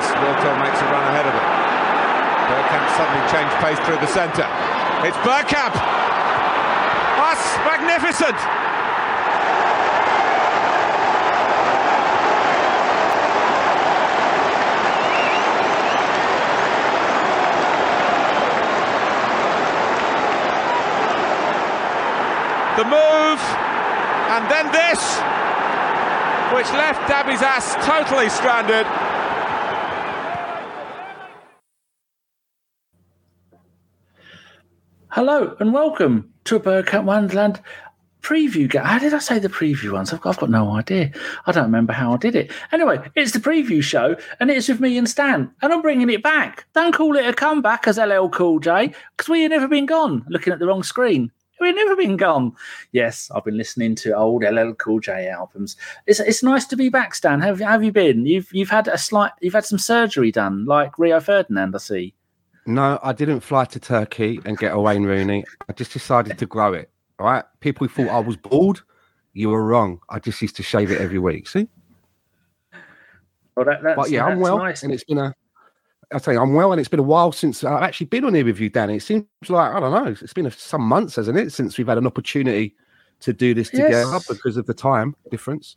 [0.00, 1.46] as Wiltord makes a run ahead of him.
[2.48, 4.48] Bergkamp suddenly changed pace through the centre.
[5.04, 5.74] It's Bergkamp!
[7.20, 8.38] That's magnificent!
[22.76, 23.40] The move,
[24.32, 25.20] and then this,
[26.54, 28.86] which left Dabizas totally stranded.
[35.20, 37.60] Hello and welcome to a Bergkamp Wonderland
[38.22, 38.84] preview game.
[38.84, 40.14] How did I say the preview ones?
[40.14, 41.12] I've got, I've got no idea.
[41.44, 42.50] I don't remember how I did it.
[42.72, 46.22] Anyway, it's the preview show and it's with me and Stan, and I'm bringing it
[46.22, 46.64] back.
[46.72, 50.24] Don't call it a comeback as LL Cool J because we have never been gone.
[50.30, 51.30] Looking at the wrong screen.
[51.60, 52.54] We've never been gone.
[52.92, 55.76] Yes, I've been listening to old LL Cool J albums.
[56.06, 57.42] It's it's nice to be back, Stan.
[57.42, 58.24] Have have you been?
[58.24, 61.74] You've you've had a slight you've had some surgery done, like Rio Ferdinand.
[61.74, 62.14] I see.
[62.66, 65.44] No, I didn't fly to Turkey and get a Wayne Rooney.
[65.68, 66.90] I just decided to grow it.
[67.18, 67.44] All right.
[67.60, 68.84] People thought I was bald.
[69.32, 70.00] You were wrong.
[70.08, 71.48] I just used to shave it every week.
[71.48, 71.68] See?
[73.56, 74.82] Well, that, that's, But yeah, I'm well, nice.
[74.82, 75.34] and it's been a.
[76.12, 78.34] I tell you, I'm well, and it's been a while since I've actually been on
[78.34, 78.96] here with you, Danny.
[78.96, 80.10] It seems like I don't know.
[80.10, 82.74] It's been a, some months, hasn't it, since we've had an opportunity
[83.20, 83.84] to do this Yes.
[83.86, 85.76] together because of the time difference.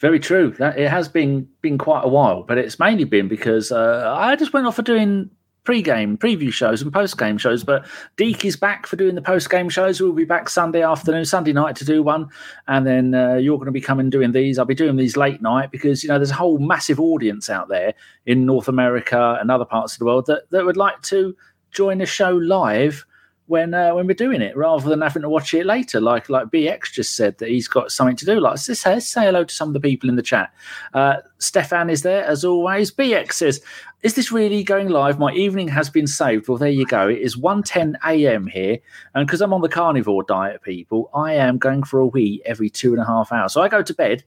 [0.00, 0.50] Very true.
[0.58, 4.34] That it has been been quite a while, but it's mainly been because uh, I
[4.34, 5.30] just went off for doing
[5.64, 7.64] pre-game preview shows and post-game shows.
[7.64, 10.00] But Deke is back for doing the post-game shows.
[10.00, 12.28] We'll be back Sunday afternoon, Sunday night to do one,
[12.68, 14.58] and then uh, you're going to be coming doing these.
[14.58, 17.68] I'll be doing these late night because you know there's a whole massive audience out
[17.68, 17.94] there
[18.26, 21.36] in North America and other parts of the world that that would like to
[21.72, 23.04] join the show live
[23.46, 26.00] when uh, when we're doing it, rather than having to watch it later.
[26.00, 28.40] Like like BX just said that he's got something to do.
[28.40, 30.52] Like let's say, let's say hello to some of the people in the chat.
[30.94, 32.90] Uh, Stefan is there as always.
[32.90, 33.60] BX says,
[34.02, 35.18] "Is this really going live?
[35.18, 37.08] My evening has been saved." Well, there you go.
[37.08, 38.46] It is 1.10 a.m.
[38.46, 38.78] here,
[39.14, 42.70] and because I'm on the carnivore diet, people, I am going for a wee every
[42.70, 43.52] two and a half hours.
[43.52, 44.24] So I go to bed,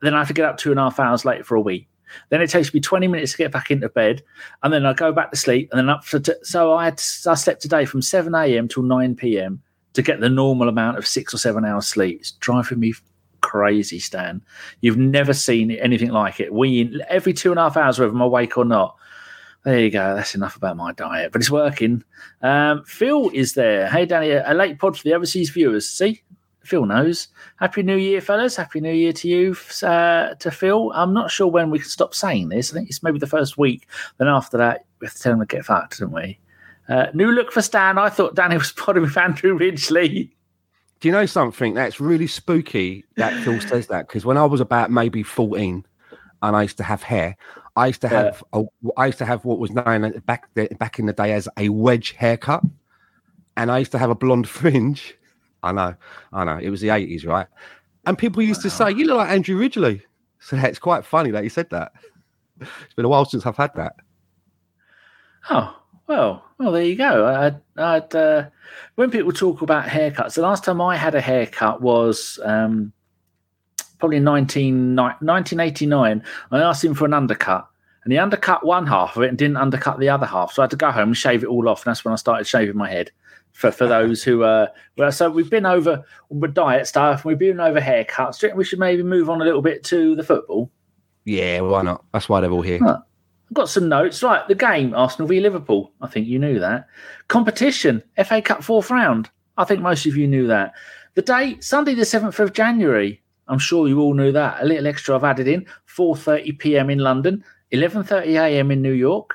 [0.00, 1.86] then I have to get up two and a half hours later for a wee.
[2.30, 4.22] Then it takes me 20 minutes to get back into bed,
[4.62, 7.02] and then I go back to sleep, and then up for t- so I had
[7.26, 8.68] I slept today from 7 a.m.
[8.68, 9.62] till 9 p.m.
[9.94, 12.20] to get the normal amount of six or seven hours sleep.
[12.20, 12.94] It's driving me
[13.40, 14.42] crazy, Stan.
[14.80, 16.52] You've never seen anything like it.
[16.52, 18.96] We every two and a half hours, whether I'm awake or not.
[19.64, 20.14] There you go.
[20.14, 22.04] That's enough about my diet, but it's working.
[22.42, 23.88] Um, Phil is there.
[23.88, 25.88] Hey, Danny, a late pod for the overseas viewers.
[25.88, 26.22] See,
[26.68, 27.28] Phil knows.
[27.56, 28.54] Happy New Year, fellas.
[28.56, 30.92] Happy New Year to you, uh, to Phil.
[30.94, 32.70] I'm not sure when we can stop saying this.
[32.70, 33.88] I think it's maybe the first week.
[34.18, 36.38] Then after that, we have to tell him to get fucked, don't we?
[36.88, 37.98] Uh, new look for Stan.
[37.98, 40.30] I thought Danny was potting with Andrew Ridgeley.
[41.00, 44.08] Do you know something that's really spooky that Phil says that?
[44.08, 45.86] Because when I was about maybe 14
[46.42, 47.36] and I used to have hair,
[47.76, 48.24] I used to Yeah.
[48.24, 48.64] have a,
[48.96, 51.68] I used to have what was known back the, back in the day as a
[51.68, 52.62] wedge haircut,
[53.56, 55.14] and I used to have a blonde fringe.
[55.62, 55.94] I know,
[56.32, 57.46] I know, it was the 80s, right?
[58.06, 60.02] And people used to say, "You look like Andrew Ridgeley."
[60.40, 61.92] So it's quite funny that you said that.
[62.60, 63.94] It's been a while since I've had that.
[65.48, 67.26] Oh, well, well, there you go.
[67.26, 68.48] I'd, I'd, uh,
[68.96, 72.92] when people talk about haircuts, the last time I had a haircut was um,
[73.98, 76.24] probably 19, 1989.
[76.50, 77.68] I asked him for an undercut,
[78.02, 80.52] and he undercut one half of it and didn't undercut the other half.
[80.52, 82.16] So I had to go home and shave it all off, and that's when I
[82.16, 83.12] started shaving my head.
[83.58, 87.58] For, for those who uh well so we've been over with diet stuff we've been
[87.58, 90.70] over haircuts we should maybe move on a little bit to the football
[91.24, 92.04] Yeah, why not?
[92.12, 92.78] That's why they're all here.
[92.78, 93.00] Huh.
[93.50, 94.22] I've got some notes.
[94.22, 95.92] Right, the game, Arsenal v Liverpool.
[96.00, 96.86] I think you knew that.
[97.28, 99.30] Competition, FA Cup fourth round.
[99.56, 100.72] I think most of you knew that.
[101.14, 103.20] The date, Sunday the 7th of January.
[103.48, 104.62] I'm sure you all knew that.
[104.62, 105.66] A little extra I've added in.
[105.96, 106.90] 4.30 p.m.
[106.90, 107.42] in London,
[107.72, 108.70] 11.30 a.m.
[108.70, 109.34] in New York,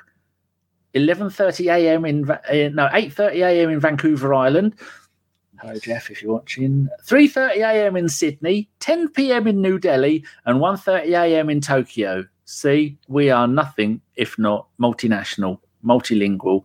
[0.96, 2.06] 11.30 a.m.
[2.06, 2.38] in, uh,
[2.74, 3.70] no, 8.30 a.m.
[3.72, 4.76] in Vancouver Island.
[5.59, 6.90] Hello, Jeff, if you're watching.
[7.06, 7.96] 3.30 a.m.
[7.96, 9.48] in Sydney, 10 p.m.
[9.48, 11.50] in New Delhi, and 1.30 a.m.
[11.50, 12.26] in Tokyo.
[12.45, 16.63] See, we are nothing if not multinational, multilingual.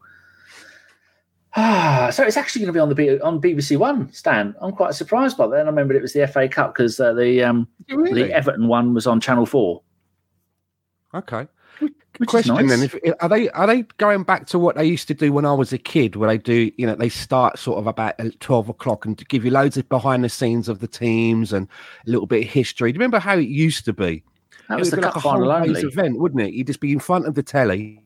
[1.57, 4.13] Ah, so it's actually going to be on the B- on BBC One.
[4.13, 5.61] Stan, I'm quite surprised by that.
[5.61, 8.25] And I remembered it was the FA Cup because uh, the um, Really?
[8.25, 9.83] the Everton one was on Channel Four.
[11.15, 11.47] Okay.
[12.19, 12.69] Which question nice.
[12.69, 15.45] then if are they are they going back to what they used to do when
[15.45, 18.69] I was a kid where they do you know they start sort of about 12
[18.69, 21.69] o'clock and give you loads of behind the scenes of the teams and
[22.07, 24.25] a little bit of history do you remember how it used to be
[24.69, 25.81] that it was the like a final only.
[25.81, 28.03] event wouldn't it you'd just be in front of the telly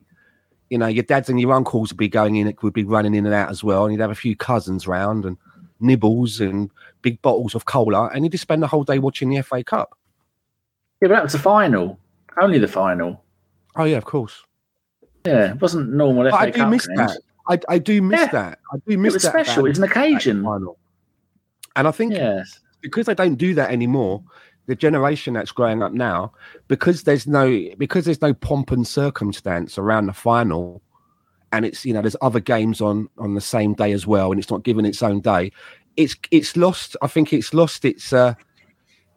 [0.69, 3.15] you know your dads and your uncles would be going in it would be running
[3.15, 5.39] in and out as well and you'd have a few cousins round and
[5.81, 6.71] nibbles and
[7.01, 9.99] big bottles of cola and you'd just spend the whole day watching the FA Cup
[11.01, 11.99] Yeah, but that was the final.
[12.41, 13.23] Only the final.
[13.77, 14.43] Oh yeah, of course.
[15.27, 16.25] Yeah, it wasn't normal.
[16.25, 16.99] But FA I do Cup miss games.
[16.99, 17.21] that.
[17.49, 18.27] I, I do miss Yeah.
[18.33, 18.59] that.
[18.73, 19.31] I do miss was that.
[19.31, 19.67] special.
[19.67, 20.43] It's an occasion.
[20.45, 20.79] final.
[21.77, 22.61] And I think Yes.
[22.83, 24.23] because they don't do that anymore,
[24.67, 26.33] the generation that's growing up now,
[26.69, 27.47] because there's no
[27.79, 30.83] because there's no pomp and circumstance around the final,
[31.53, 34.39] and it's you know there's other games on on the same day as well, and
[34.41, 35.51] it's not given its own day.
[35.97, 36.97] It's it's lost.
[37.03, 38.35] I think it's lost its uh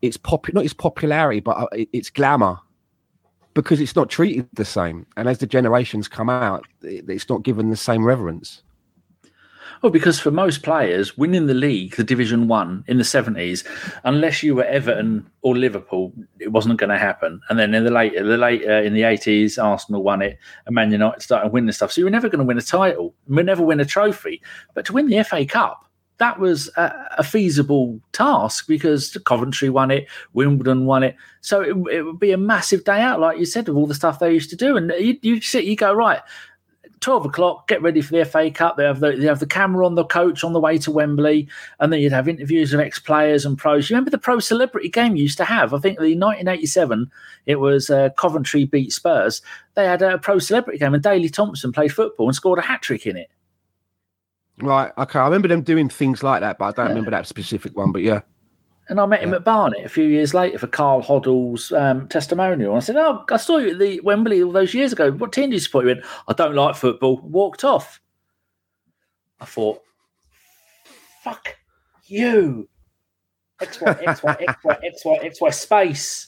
[0.02, 2.58] its pop not its popularity, but uh, its glamour.
[3.56, 7.70] Because it's not treated the same, and as the generations come out, it's not given
[7.70, 8.62] the same reverence.
[9.82, 13.64] Well, because for most players, winning the league, the Division One in the seventies,
[14.04, 17.40] unless you were Everton or Liverpool, it wasn't going to happen.
[17.50, 20.92] And then in the later, the later in the eighties, Arsenal won it, and Man
[20.92, 21.94] United started winning stuff.
[21.94, 24.42] So you were never going to win a title, we never win a trophy.
[24.74, 25.85] But to win the FA Cup,
[26.18, 31.16] that was a, a feasible task because Coventry won it, Wimbledon won it.
[31.42, 33.94] So it, it would be a massive day out, like you said, of all the
[33.94, 34.78] stuff they used to do.
[34.78, 36.22] And you, you sit, you go right.
[37.02, 38.78] 12 o'clock, get ready for the FA Cup.
[38.78, 41.48] They have the they have the camera on the coach on the way to Wembley,
[41.80, 43.90] and then you'd have interviews of ex players and pros.
[43.90, 45.74] You remember the pro celebrity game you used to have?
[45.74, 47.12] I think the 1987,
[47.46, 49.42] it was uh, Coventry beat Spurs.
[49.76, 52.82] They had a pro celebrity game, and Daley Thompson played football and scored a hat
[52.82, 53.30] trick in it.
[54.62, 54.92] Right.
[54.98, 55.20] Okay.
[55.20, 56.90] I remember them doing things like that, but I don't Yeah.
[56.92, 57.92] remember that specific one.
[57.92, 58.22] But yeah.
[58.88, 62.72] And I met him at Barnet a few years later for Carl Hoddle's um, testimonial.
[62.74, 65.12] And I said, Oh, I saw you at the Wembley all those years ago.
[65.12, 65.86] What team do you support?
[65.86, 67.20] He went, I don't like football.
[67.24, 68.00] Walked off.
[69.42, 69.82] I thought,
[71.24, 71.56] fuck
[72.06, 72.70] you.
[73.60, 76.28] XY, XY, XY, XY, XY space.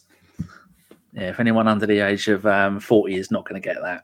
[1.13, 4.03] Yeah, if anyone under the age of um, 40 is not going to get that.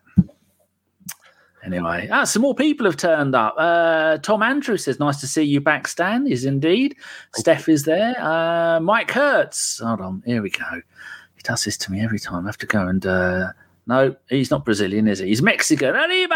[1.65, 3.55] Anyway, ah, some more people have turned up.
[3.57, 6.95] Uh, Tom Andrews says, "Nice to see you back, Stan." Is indeed.
[7.35, 8.15] Steph is there.
[8.21, 9.79] Uh, Mike Hertz.
[9.79, 10.81] Hold on, here we go.
[11.35, 12.45] He does this to me every time.
[12.45, 13.53] I have to go and uh,
[13.87, 15.27] no, he's not Brazilian, is he?
[15.27, 15.95] He's Mexican.
[15.95, 16.35] Arriba!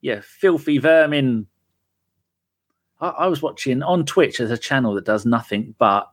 [0.00, 1.46] Yeah, filthy vermin.
[3.00, 4.38] I, I was watching on Twitch.
[4.38, 6.11] There's a channel that does nothing but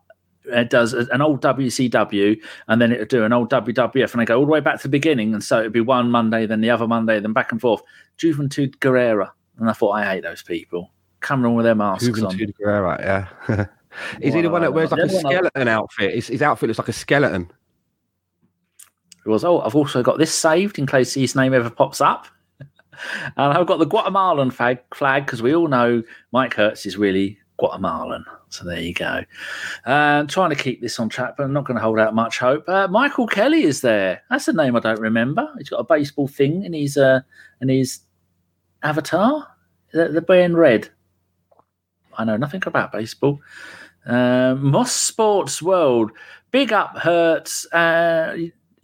[0.52, 4.26] it does an old WCW and then it would do an old WWF and they
[4.26, 5.34] go all the way back to the beginning.
[5.34, 7.82] And so it'd be one Monday, then the other Monday, then back and forth.
[8.18, 9.32] Juventud Guerrera.
[9.58, 10.92] And I thought, I hate those people.
[11.30, 12.14] On with their masks on.
[12.14, 13.00] Juventud Guerrera,
[13.48, 13.66] yeah.
[14.22, 16.14] Is he the one that wears like a skeleton outfit?
[16.14, 17.52] His, his outfit looks like a skeleton.
[19.26, 22.28] It was, oh, I've also got this saved in case his name ever pops up.
[22.60, 28.26] and I've got the Guatemalan flag because we all know Mike Hertz is really Guatemalan.
[28.50, 29.24] So there you go.
[29.86, 32.40] Uh, trying to keep this on track, but I'm not going to hold out much
[32.40, 32.68] hope.
[32.68, 34.24] Uh, Michael Kelly is there.
[34.30, 35.48] That's a name I don't remember.
[35.58, 37.22] He's got a baseball thing in his uh,
[37.62, 38.00] in his
[38.82, 39.48] avatar.
[39.92, 40.90] The, the boy in red.
[42.18, 43.40] I know nothing about baseball.
[44.06, 46.12] Uh, Moss Sports World.
[46.52, 47.72] Big up Hertz.
[47.72, 48.36] Uh,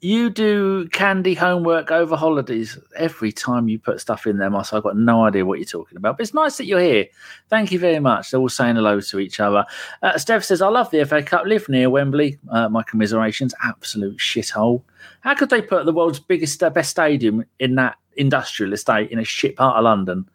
[0.01, 4.73] you do candy homework over holidays every time you put stuff in there, Moss.
[4.73, 7.05] I've got no idea what you're talking about, but it's nice that you're here.
[7.49, 8.31] Thank you very much.
[8.31, 9.65] They're all saying hello to each other.
[10.01, 12.37] Uh, Steph says, I love the FA Cup, live near Wembley.
[12.49, 14.83] Uh, my commiserations, absolute shithole.
[15.21, 19.19] How could they put the world's biggest, uh, best stadium in that industrial estate in
[19.19, 20.29] a shit part of London?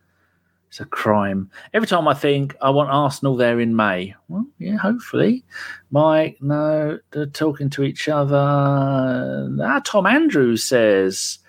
[0.70, 1.50] It's a crime.
[1.74, 4.14] Every time I think I want Arsenal there in May.
[4.28, 5.44] Well, yeah, hopefully.
[5.90, 8.36] Mike, no, they're talking to each other.
[9.60, 11.40] Ah, Tom Andrews says,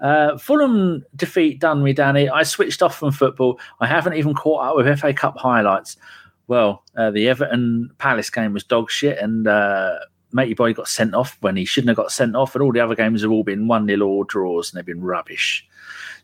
[0.00, 2.30] uh, Fulham defeat done me, Danny.
[2.30, 3.60] I switched off from football.
[3.80, 5.98] I haven't even caught up with FA Cup highlights.
[6.46, 9.98] Well, uh, the Everton Palace game was dog shit, and uh,
[10.32, 12.80] Matey Boy got sent off when he shouldn't have got sent off, and all the
[12.80, 15.66] other games have all been 1 0 or draws, and they've been rubbish.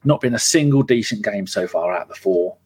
[0.04, 2.56] Not been a single decent game so far out of the four.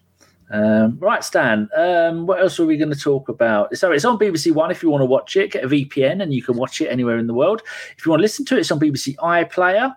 [0.51, 1.69] Um, right, Stan.
[1.77, 3.77] Um, what else are we going to talk about?
[3.77, 5.53] So it's on BBC One if you want to watch it.
[5.53, 7.63] Get a VPN and you can watch it anywhere in the world.
[7.97, 9.95] If you want to listen to it, it's on BBC iPlayer.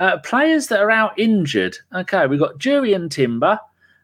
[0.00, 1.76] Uh, players that are out injured.
[1.94, 3.58] Okay, we've got Jurrien Timber.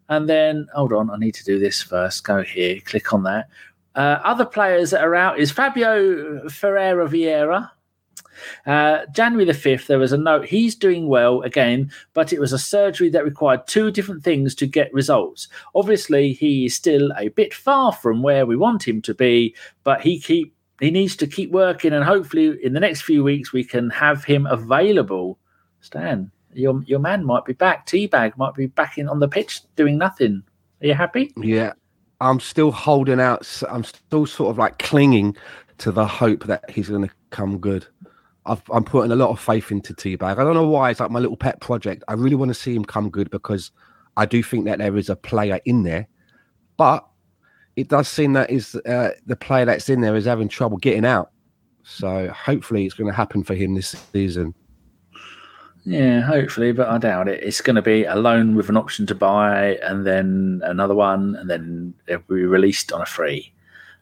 [0.08, 2.24] And then, hold on, I need to do this first.
[2.24, 3.48] Go here, click on that.
[3.94, 7.70] Uh, other players that are out is Fabio Ferreira Vieira.
[8.66, 10.46] Uh, January the 5th, there was a note.
[10.46, 14.66] He's doing well again, but it was a surgery that required two different things to
[14.66, 15.48] get results.
[15.74, 19.54] Obviously, he is still a bit far from where we want him to be,
[19.84, 23.52] but he keep he needs to keep working, and hopefully, in the next few weeks,
[23.52, 25.38] we can have him available.
[25.80, 27.86] Stan, your your man might be back.
[27.86, 30.44] Teabag might be back in on the pitch doing nothing.
[30.80, 31.32] Are you happy?
[31.36, 31.72] Yeah.
[32.20, 33.46] I'm still holding out.
[33.68, 35.36] I'm still sort of like clinging
[35.78, 37.86] to the hope that he's going to come good.
[38.46, 40.38] I've, I'm putting a lot of faith into Teabag.
[40.38, 40.90] I don't know why.
[40.90, 42.02] It's like my little pet project.
[42.08, 43.70] I really want to see him come good because
[44.16, 46.08] I do think that there is a player in there,
[46.76, 47.06] but
[47.76, 51.04] it does seem that is uh, the player that's in there is having trouble getting
[51.04, 51.30] out.
[51.84, 54.54] So hopefully it's going to happen for him this season.
[55.84, 57.42] Yeah, hopefully, but I doubt it.
[57.42, 61.36] It's going to be a loan with an option to buy, and then another one,
[61.36, 63.52] and then it'll be released on a free.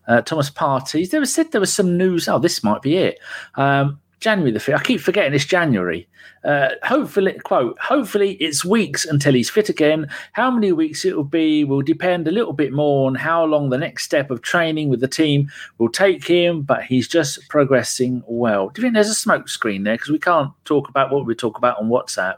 [0.09, 1.09] Uh, Thomas Partey.
[1.09, 2.29] There was said there was some news.
[2.29, 3.19] Oh, this might be it.
[3.57, 4.75] Um, January the 5th.
[4.75, 6.09] I keep forgetting it's January.
[6.43, 10.09] Uh, hopefully, quote, hopefully it's weeks until he's fit again.
[10.33, 13.69] How many weeks it will be will depend a little bit more on how long
[13.69, 18.23] the next step of training with the team will take him, but he's just progressing
[18.27, 18.69] well.
[18.69, 19.95] Do you think there's a smoke screen there?
[19.95, 22.37] Because we can't talk about what we talk about on WhatsApp.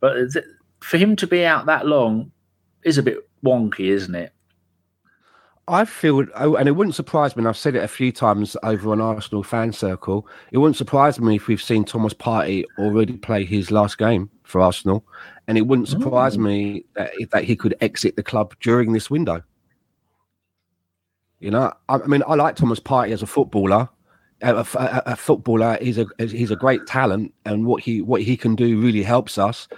[0.00, 0.44] But th-
[0.80, 2.32] for him to be out that long
[2.82, 4.33] is a bit wonky, isn't it?
[5.66, 8.56] I feel, oh, and it wouldn't surprise me, and I've said it a few times
[8.62, 13.16] over on Arsenal fan circle, it wouldn't surprise me if we've seen Thomas Partey already
[13.16, 15.06] play his last game for Arsenal.
[15.48, 16.44] And it wouldn't surprise mm.
[16.44, 19.42] me that, that he could exit the club during this window.
[21.40, 23.88] You know, I, I mean, I like Thomas Partey as a footballer.
[24.42, 28.36] A, a, a footballer is a he's a great talent, and what he what he
[28.36, 29.68] can do really helps us.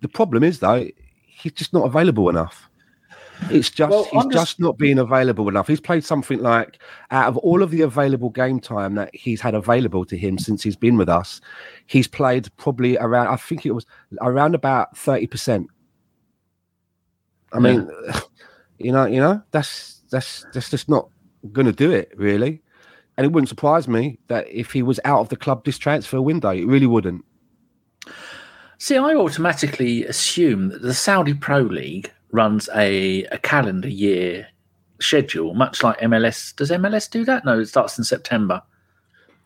[0.00, 0.88] The problem is though,
[1.26, 2.69] he's just not available enough.
[3.50, 4.32] It's just well, he's just...
[4.32, 4.60] just...
[4.60, 5.66] not being available enough.
[5.66, 6.80] He's played something like
[7.10, 10.62] out of all of the available game time that he's had available to him since
[10.62, 11.40] he's been with us,
[11.86, 13.86] he's played probably around I think it was
[14.20, 15.66] around about 30%.
[17.52, 17.60] I yeah.
[17.60, 17.90] mean,
[18.78, 21.08] you know, you know, that's that's that's just not
[21.52, 22.62] gonna do it, really.
[23.16, 26.22] And it wouldn't surprise me that if he was out of the club this transfer
[26.22, 27.24] window, it really wouldn't.
[28.78, 34.48] See, I automatically assume that the Saudi Pro League runs a, a calendar year
[35.00, 36.54] schedule, much like MLS.
[36.54, 37.44] Does MLS do that?
[37.44, 38.62] No, it starts in September.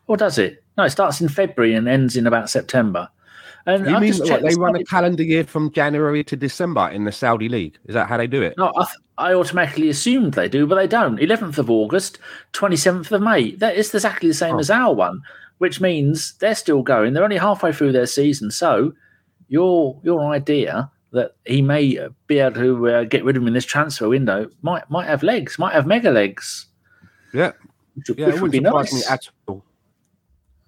[0.07, 0.63] Or does it?
[0.77, 3.09] No, it starts in February and ends in about September.
[3.67, 7.05] And you I mean what, they run a calendar year from January to December in
[7.05, 7.79] the Saudi league?
[7.87, 8.55] Is that how they do it?
[8.59, 11.19] No, I, th- I automatically assumed they do, but they don't.
[11.19, 12.19] 11th of August,
[12.53, 13.53] 27th of May.
[13.53, 14.59] That is exactly the same oh.
[14.59, 15.23] as our one,
[15.59, 17.15] which means they're still going.
[17.15, 18.51] They're only halfway through their season.
[18.51, 18.93] So
[19.49, 23.55] your your idea that he may be able to uh, get rid of him in
[23.55, 26.67] this transfer window might might have legs, might have mega legs.
[27.33, 27.53] Yeah,
[27.95, 29.11] which, yeah, which would be nice.
[29.11, 29.65] at all.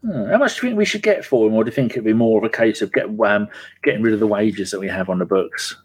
[0.02, 0.30] Hmm.
[0.30, 2.04] How much do you think we should get for him, or do you think it'd
[2.04, 3.48] be more of a case of get um,
[3.82, 5.76] getting rid of the wages that we have on the books?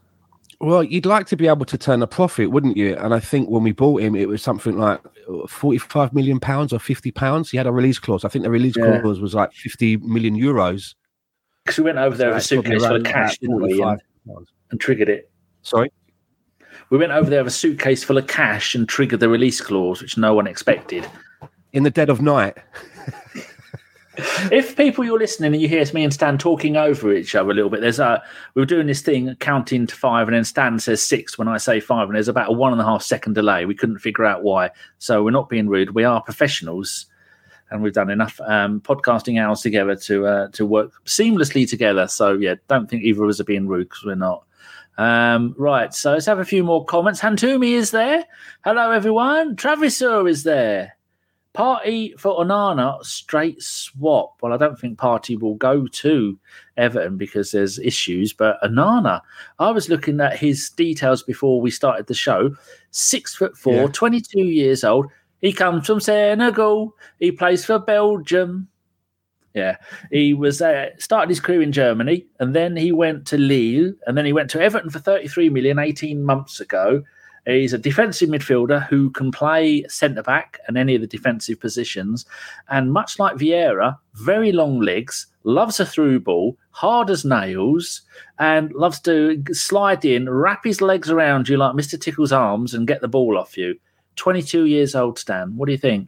[0.59, 2.95] Well, you'd like to be able to turn a profit, wouldn't you?
[2.95, 5.01] And I think when we bought him, it was something like
[5.47, 7.49] forty-five million pounds or fifty pounds.
[7.49, 8.23] He had a release clause.
[8.23, 9.01] I think the release yeah.
[9.01, 10.93] clause was like fifty million euros.
[11.65, 13.81] Because we went over there so with a suitcase full of cash, didn't we?
[13.81, 15.31] And, and triggered it.
[15.61, 15.91] Sorry?
[16.89, 20.01] We went over there with a suitcase full of cash and triggered the release clause,
[20.01, 21.07] which no one expected.
[21.73, 22.57] In the dead of night.
[24.51, 27.53] if people you're listening and you hear me and Stan talking over each other a
[27.53, 28.21] little bit, there's a
[28.55, 31.57] we were doing this thing counting to five, and then Stan says six when I
[31.57, 33.65] say five, and there's about a one and a half second delay.
[33.65, 34.71] We couldn't figure out why.
[34.99, 35.95] So we're not being rude.
[35.95, 37.05] We are professionals,
[37.71, 42.07] and we've done enough um, podcasting hours together to uh, to work seamlessly together.
[42.07, 44.43] So yeah, don't think either of us are being rude because we're not.
[44.97, 47.21] Um, right, so let's have a few more comments.
[47.21, 48.25] Hantumi is there.
[48.63, 49.55] Hello, everyone.
[49.55, 50.97] Travisur is there.
[51.55, 54.35] Partey for Onana, straight swap.
[54.41, 56.39] Well, I don't think Partey will go to
[56.77, 59.21] Everton because there's issues, but Onana,
[59.59, 62.55] I was looking at his details before we started the show.
[62.91, 63.87] Six foot four, yeah.
[63.87, 65.07] 22 years old.
[65.41, 66.95] He comes from Senegal.
[67.19, 68.67] He plays for Belgium.
[69.53, 69.77] Yeah,
[70.11, 74.17] he was uh, started his career in Germany, and then he went to Lille, and
[74.17, 77.03] then he went to Everton for 33 million 18 months ago.
[77.45, 82.25] He's a defensive midfielder who can play centre back and any of the defensive positions.
[82.69, 88.03] And much like Vieira, very long legs, loves a through ball, hard as nails,
[88.37, 91.99] and loves to slide in, wrap his legs around you like Mr.
[91.99, 93.75] Tickle's arms, and get the ball off you.
[94.15, 95.55] 22 years old, Stan.
[95.55, 96.07] What do you think?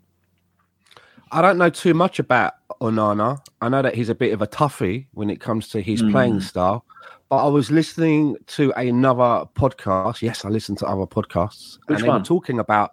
[1.32, 3.40] I don't know too much about Onana.
[3.62, 6.12] I know that he's a bit of a toughie when it comes to his mm.
[6.12, 6.86] playing style.
[7.30, 10.22] But I was listening to another podcast.
[10.22, 11.80] Yes, I listen to other podcasts.
[11.88, 12.22] Which and they one?
[12.22, 12.92] were talking about.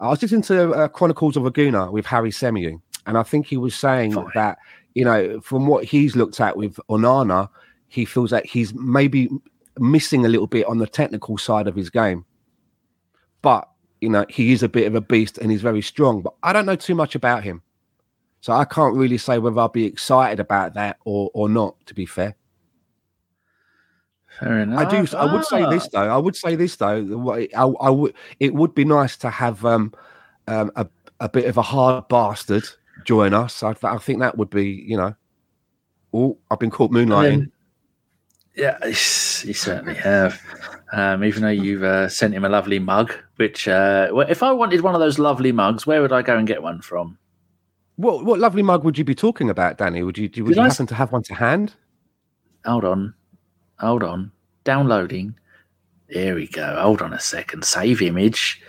[0.00, 3.46] I was listening to uh, Chronicles of a Gooner with Harry Symeou, and I think
[3.46, 4.30] he was saying Fine.
[4.34, 4.58] that
[4.94, 7.50] you know from what he's looked at with Onana,
[7.88, 9.28] he feels that he's maybe
[9.78, 12.24] missing a little bit on the technical side of his game.
[13.42, 13.68] But
[14.00, 16.52] you know, he is a bit of a beast and he's very strong, but I
[16.52, 17.62] don't know too much about him.
[18.40, 21.94] So I can't really say whether I'll be excited about that or, or not, to
[21.94, 22.36] be fair.
[24.38, 24.86] Fair enough.
[24.86, 25.16] I do.
[25.16, 26.08] I would say this though.
[26.14, 27.32] I would say this though.
[27.32, 28.14] I, I would.
[28.38, 29.94] It would be nice to have um,
[30.46, 30.86] um, a
[31.20, 32.64] a bit of a hard bastard
[33.04, 33.62] join us.
[33.62, 35.14] I, I think that would be, you know.
[36.12, 37.50] Oh, I've been caught moonlighting.
[38.54, 40.40] yeah, you certainly have.
[40.92, 44.52] Um, even though you've uh, sent him a lovely mug, which uh, well, if I
[44.52, 47.18] wanted one of those lovely mugs, where would I go and get one from?
[47.96, 50.02] What what lovely mug would you be talking about, Danny?
[50.02, 51.74] Would you would you happen to have one to hand?
[52.66, 53.14] hold on,
[53.78, 54.32] hold on,
[54.64, 55.34] downloading.
[56.08, 56.76] There we go.
[56.80, 57.64] Hold on a second.
[57.64, 58.60] Save image.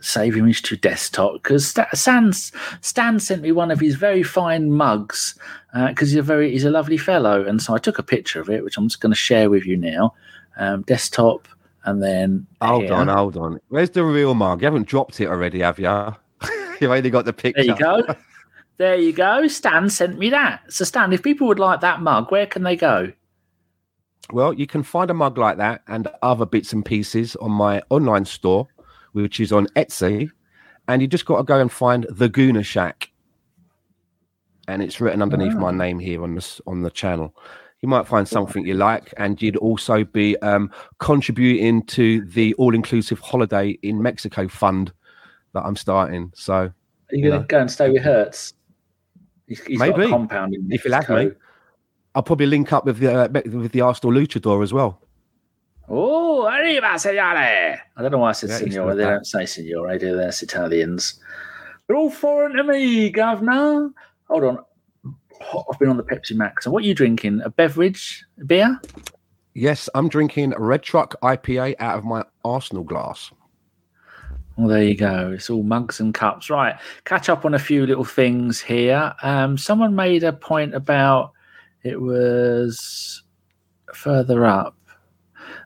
[0.00, 5.38] Save image to desktop because Stan, Stan sent me one of his very fine mugs
[5.72, 8.40] because uh, he's a very he's a lovely fellow, and so I took a picture
[8.40, 10.14] of it, which I'm just going to share with you now.
[10.56, 11.46] Um, desktop,
[11.84, 12.94] and then hold here.
[12.94, 13.60] on, hold on.
[13.68, 14.62] Where's the real mug?
[14.62, 16.14] You haven't dropped it already, have you?
[16.80, 17.62] You've only got the picture.
[17.62, 18.14] There you go.
[18.76, 19.46] there you go.
[19.48, 20.72] Stan sent me that.
[20.72, 23.12] So Stan, if people would like that mug, where can they go?
[24.30, 27.82] Well, you can find a mug like that and other bits and pieces on my
[27.90, 28.68] online store,
[29.12, 30.30] which is on Etsy.
[30.88, 33.10] And you just got to go and find the Gooner Shack.
[34.68, 35.72] And it's written underneath my ah.
[35.72, 37.34] name here on the, on the channel.
[37.82, 40.70] You might find something you like, and you'd also be um,
[41.00, 44.92] contributing to the all inclusive holiday in Mexico fund
[45.52, 46.30] that I'm starting.
[46.34, 46.74] So, are
[47.10, 48.54] you, you going to go and stay with Hertz?
[49.48, 51.32] He's, he's maybe compound if you like me.
[52.14, 55.00] I'll probably link up with the uh, with the Arsenal luchador as well.
[55.88, 57.80] Oh, arriba, signore!
[57.96, 58.96] I don't know why I said yeah, signore.
[58.96, 60.24] They don't say signore, do they?
[60.24, 61.20] That's Italians.
[61.86, 63.90] They're all foreign to me, governor.
[64.28, 64.58] Hold on.
[65.70, 66.64] I've been on the Pepsi Max.
[66.64, 67.42] So what are you drinking?
[67.44, 68.24] A beverage?
[68.40, 68.80] A beer?
[69.54, 73.30] Yes, I'm drinking Red Truck IPA out of my Arsenal glass.
[74.56, 75.32] Well, there you go.
[75.34, 76.50] It's all mugs and cups.
[76.50, 76.76] Right.
[77.04, 79.14] Catch up on a few little things here.
[79.22, 81.32] Um, someone made a point about
[81.82, 83.22] it was
[83.94, 84.76] further up.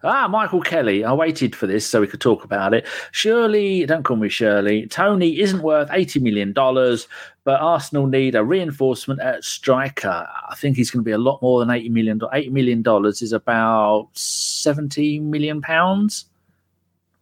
[0.06, 1.04] Ah, Michael Kelly.
[1.04, 2.86] I waited for this so we could talk about it.
[3.10, 4.86] Shirley, don't call me Shirley.
[4.86, 10.28] Toney isn't worth $80 million, but Arsenal need a reinforcement at striker.
[10.48, 12.18] I think he's going to be a lot more than $80 million.
[12.20, 16.26] $80 million is about 70 million pounds.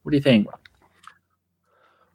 [0.02, 0.46] What do you think?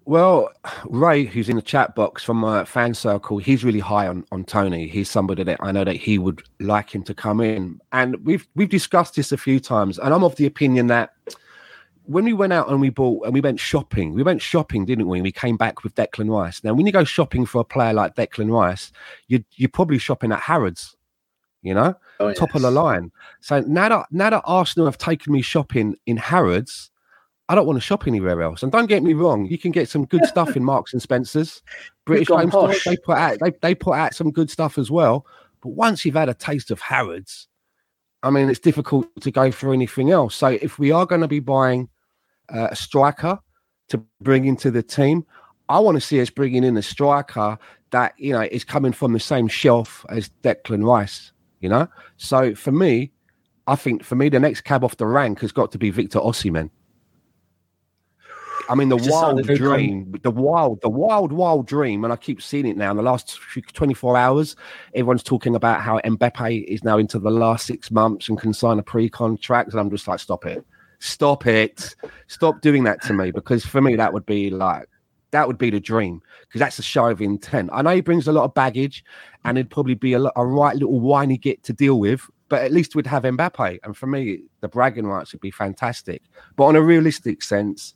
[0.09, 0.49] Well,
[0.85, 4.43] Ray, who's in the chat box from my fan circle, he's really high on, on
[4.43, 4.87] Toney.
[4.87, 8.47] He's somebody that I know that he would like him to come in, and we've
[8.55, 9.99] we've discussed this a few times.
[9.99, 11.13] And I'm of the opinion that
[12.05, 15.07] when we went out and we bought and we went shopping, we went shopping, didn't
[15.07, 15.19] we?
[15.19, 16.63] And we came back with Declan Rice.
[16.63, 18.91] Now, when you go shopping for a player like Declan Rice,
[19.27, 20.97] you you're probably shopping at Harrods,
[21.61, 22.55] you know, oh, top yes.
[22.55, 23.11] of the line.
[23.41, 26.89] So now that now that Arsenal have taken me shopping in Harrods
[27.49, 28.61] I don't want to shop anywhere else.
[28.61, 31.63] And don't get me wrong, you can get some good stuff in Marks and Spencers.
[32.05, 35.25] British Home Store, they put out they, they put out some good stuff as well.
[35.61, 37.47] But once you've had a taste of Harrods,
[38.21, 40.35] I mean, it's difficult to go for anything else.
[40.35, 41.89] So if we are going to be buying
[42.53, 43.39] uh, a striker
[43.89, 45.25] to bring into the team,
[45.69, 47.57] I want to see us bringing in a striker
[47.91, 51.31] that you know is coming from the same shelf as Declan Rice.
[51.61, 53.11] You know, so for me,
[53.65, 56.19] I think for me the next cab off the rank has got to be Victor
[56.19, 56.69] Osimhen.
[58.69, 62.67] I mean, the wild dream, the wild, the wild, wild dream, and I keep seeing
[62.67, 63.39] it now in the last
[63.73, 64.55] 24 hours.
[64.93, 68.77] Everyone's talking about how Mbappe is now into the last six months and can sign
[68.77, 70.63] a pre-contract, and I'm just like, stop it,
[70.99, 71.95] stop it,
[72.27, 74.87] stop doing that to me, because for me that would be like
[75.31, 77.69] that would be the dream because that's a show of intent.
[77.71, 79.03] I know he brings a lot of baggage,
[79.45, 82.71] and it'd probably be a, a right little whiny git to deal with, but at
[82.71, 83.79] least we'd have Mbappe.
[83.83, 86.23] And for me, the bragging rights would be fantastic.
[86.55, 87.93] But on a realistic sense,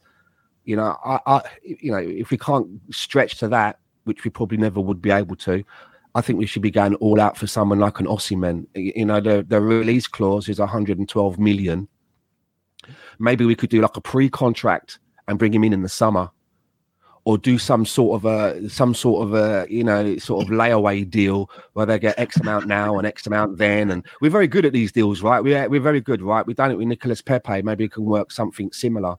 [0.65, 4.58] you know, I, I, you know, if we can't stretch to that, which we probably
[4.58, 5.63] never would be able to,
[6.15, 8.67] I think we should be going all out for someone like an Osimhen.
[8.76, 11.88] You know, the the release clause is 112 million.
[13.19, 16.30] Maybe we could do like a pre-contract and bring him in in the summer,
[17.26, 21.10] or do some sort of a some sort of a you know sort of layaway
[21.10, 23.89] deal where they get X amount now and X amount then.
[23.89, 25.43] And we're very good at these deals, right?
[25.43, 26.45] We're we're very good, right?
[26.45, 27.63] We've done it with Nicolas Pepe.
[27.63, 29.15] Maybe we can work something similar,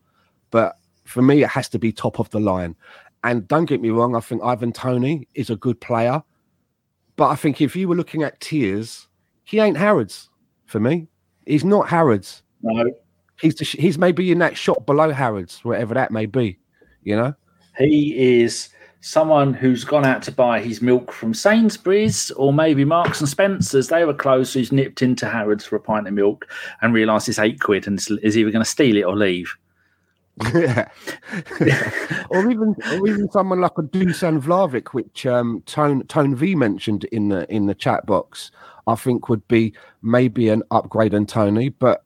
[0.53, 2.75] but for me, it has to be top of the line.
[3.23, 6.23] And don't get me wrong, I think Ivan Toney is a good player.
[7.17, 9.09] But I think if you were looking at tiers,
[9.45, 10.31] he ain't Harrods
[10.67, 11.09] for me.
[11.47, 12.43] He's not Harrods.
[12.63, 12.91] No.
[13.41, 16.59] He's the, he's maybe in that shot below Harrods, whatever that may be.
[17.03, 17.35] You know,
[17.79, 23.21] he is someone who's gone out to buy his milk from Sainsbury's or maybe Marks
[23.21, 23.89] and Spencers.
[23.89, 26.47] They were closed, who's nipped into Harrods for a pint of milk
[26.81, 29.55] and realised it's eight quid and is either going to steal it or leave
[30.55, 30.89] yeah.
[32.31, 37.05] or even or even someone like a Dusan Vlahovic, which um, Tone Tone V mentioned
[37.05, 38.51] in the in the chat box,
[38.87, 41.69] I think would be maybe an upgrade on Toney.
[41.69, 42.05] But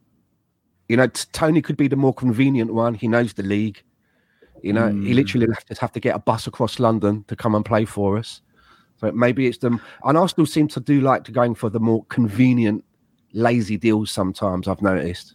[0.89, 2.95] you know, Toney could be the more convenient one.
[2.95, 3.83] He knows the league.
[4.63, 5.07] You know, mm.
[5.07, 8.19] he literally just have to get a bus across London to come and play for
[8.19, 8.43] us.
[8.99, 9.81] So maybe it's them.
[10.05, 12.85] And Arsenal seem to do like to going for the more convenient,
[13.33, 14.67] lazy deals sometimes.
[14.67, 15.35] I've noticed.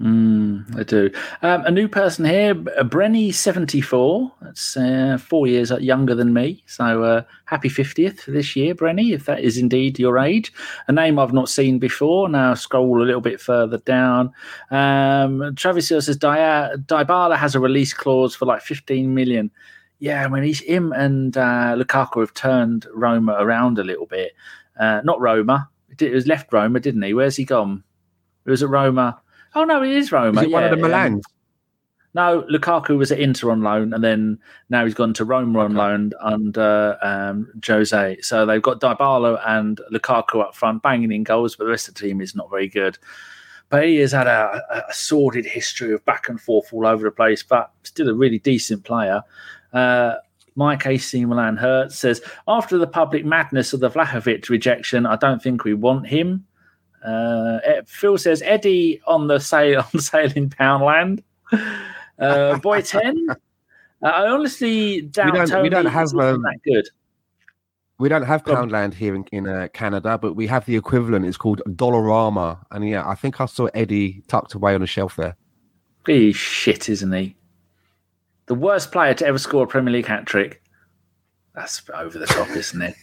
[0.00, 1.10] Mm, I do.
[1.42, 4.32] Um, a new person here, Brenny seventy four.
[4.40, 6.62] That's uh, four years younger than me.
[6.66, 10.52] So uh, happy fiftieth this year, Brenny, if that is indeed your age.
[10.86, 12.28] A name I've not seen before.
[12.28, 14.32] Now scroll a little bit further down.
[14.70, 19.50] Um, Travis Hill says Dybala has a release clause for like fifteen million.
[19.98, 24.30] Yeah, I mean he's him and uh, Lukaku have turned Roma around a little bit.
[24.78, 25.68] Uh, not Roma.
[25.98, 27.14] It was left Roma, didn't he?
[27.14, 27.82] Where's he gone?
[28.46, 29.20] It was at Roma.
[29.54, 30.40] Oh no, it is Roma.
[30.40, 31.14] Is it yeah, one of the Milan?
[31.14, 31.22] Um,
[32.14, 34.38] no, Lukaku was at Inter on loan, and then
[34.70, 38.18] now he's gone to Roma on loan under um, Jose.
[38.22, 41.94] So they've got Dybala and Lukaku up front, banging in goals, but the rest of
[41.94, 42.98] the team is not very good.
[43.68, 47.10] But he has had a, a sordid history of back and forth all over the
[47.10, 49.22] place, but still a really decent player.
[49.74, 50.14] Uh,
[50.56, 55.40] Mike AC Milan Hurt says, after the public madness of the Vlahovic rejection, I don't
[55.40, 56.46] think we want him.
[57.04, 61.22] Uh, Phil says Eddie on the sail on sale in Poundland.
[62.18, 63.26] Uh, boy ten.
[63.30, 66.88] Uh, I honestly doubt we don't, we don't have um, that good.
[67.98, 71.26] We don't have Poundland here in, in uh, Canada, but we have the equivalent.
[71.26, 75.16] It's called Dollarama, and yeah, I think I saw Eddie tucked away on a shelf
[75.16, 75.36] there.
[76.06, 77.34] He's shit, isn't he?
[78.46, 80.62] The worst player to ever score a Premier League hat trick.
[81.54, 82.94] That's over the top, isn't it?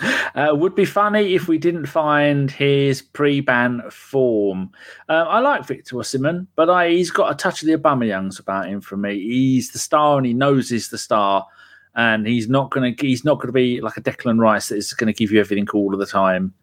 [0.34, 4.70] Uh, would be funny if we didn't find his pre-ban form.
[5.06, 8.38] Uh, I like Victor Osimhen, but I, he's got a touch of the Obama Youngs
[8.38, 9.20] about him for me.
[9.20, 11.46] He's the star, and he knows he's the star,
[11.94, 15.12] and he's not gonna he's not gonna be like a Declan Rice that is going
[15.12, 16.54] to give you everything all of the time.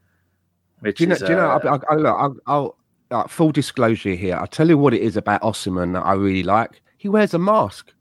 [0.80, 1.16] Which do you know?
[1.16, 1.52] is, do you know?
[1.52, 2.78] uh, I, I, look, I'll, I'll
[3.12, 4.36] uh, full disclosure here.
[4.36, 6.82] I'll tell you what it is about Osimhen that I really like.
[6.98, 7.94] He wears a mask.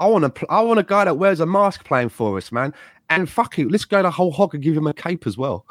[0.00, 2.72] I want a, I want a guy that wears a mask playing for us, man.
[3.10, 5.66] And fuck it, let's go the whole hog and give him a cape as well.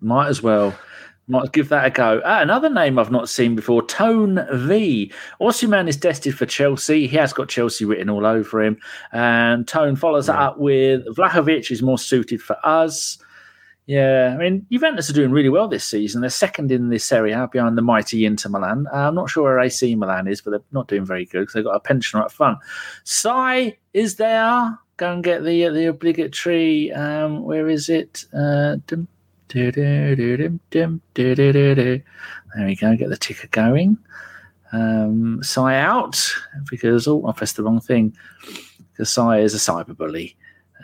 [0.00, 0.74] Might as well.
[1.28, 2.20] Might give that a go.
[2.24, 5.12] Ah, another name I've not seen before, Tone V.
[5.40, 7.06] Osimhen is destined for Chelsea.
[7.06, 8.78] He has got Chelsea written all over him.
[9.12, 13.18] And Tone follows that up with Vlahovic is more suited for us.
[13.86, 16.20] Yeah, I mean, Juventus are doing really well this season.
[16.20, 18.86] They're second in this Serie A behind the mighty Inter Milan.
[18.92, 21.54] Uh, I'm not sure where AC Milan is, but they're not doing very good because
[21.54, 22.58] they've got a pensioner up front.
[23.04, 24.78] Sai is there.
[25.00, 26.92] Go and get the the obligatory.
[26.92, 28.26] Um, where is it?
[32.54, 32.94] There we go.
[32.96, 33.96] Get the ticker going.
[34.72, 36.34] Um, out
[36.68, 38.14] because oh, I pressed the wrong thing.
[38.92, 40.34] Because Sai is a cyberbully.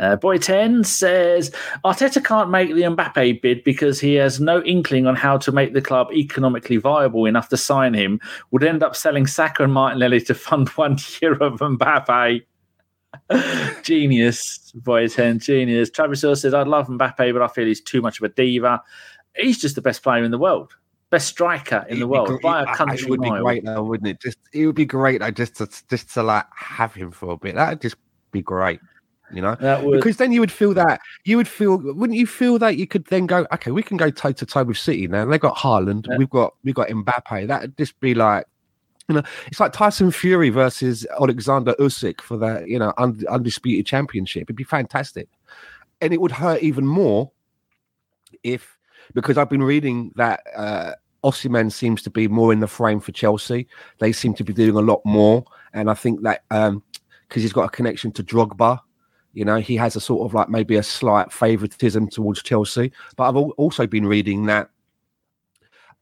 [0.01, 1.51] Uh, Boy 10 says
[1.85, 5.75] Arteta can't make the Mbappe bid because he has no inkling on how to make
[5.75, 8.19] the club economically viable enough to sign him.
[8.51, 12.47] Would end up selling Saka and Martinelli to fund one year of Mbappe.
[13.83, 15.91] Genius, Boy 10, genius.
[15.91, 18.83] Travis Hill says, I'd love Mbappe, but I feel he's too much of a diva.
[19.37, 20.75] He's just the best player in the world.
[21.11, 23.43] Best striker in the world be by a country It would be mile.
[23.43, 24.21] great, though, wouldn't it?
[24.21, 27.37] Just it would be great, though, just to just to like have him for a
[27.37, 27.55] bit.
[27.55, 27.95] That'd just
[28.33, 28.81] be great,
[29.33, 29.57] you know.
[29.85, 32.89] Would, Because then you would feel that you would feel, wouldn't you feel that you
[32.89, 35.25] could then go, okay, we can go toe to toe with City now.
[35.25, 36.17] They got Haaland, Yeah.
[36.17, 37.47] we've got we've got Mbappe.
[37.47, 38.47] That'd just be like,
[39.09, 43.87] you know, it's like Tyson Fury versus Alexander Usyk for that, you know und- undisputed
[43.87, 44.45] championship.
[44.45, 45.29] It'd be fantastic,
[46.01, 47.31] and it would hurt even more
[48.43, 48.77] if
[49.15, 50.93] because I've been reading that uh,
[51.25, 53.69] Osimhen seems to be more in the frame for Chelsea.
[53.99, 57.65] They seem to be doing a lot more, and I think that because he's got
[57.65, 58.81] a connection to Drogba,
[59.33, 62.91] you know, he has a sort of like maybe a slight favoritism towards Chelsea.
[63.17, 64.71] But I've also been reading that,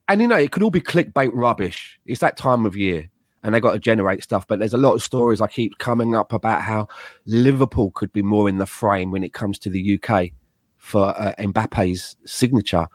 [0.09, 1.99] and you know, it could all be clickbait rubbish.
[2.07, 3.11] It's that time of year.
[3.43, 6.15] And they got to generate stuff, but there's a lot of stories I keep coming
[6.15, 6.89] up about how
[7.27, 10.31] Liverpool could be more in the frame when it comes to the UK
[10.79, 12.87] for uh, Mbappe's signature.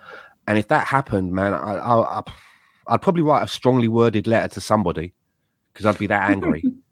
[0.48, 2.24] And if that happened, man, I,
[2.88, 5.14] I'd probably write a strongly worded letter to somebody
[5.72, 6.64] because I'd be that angry.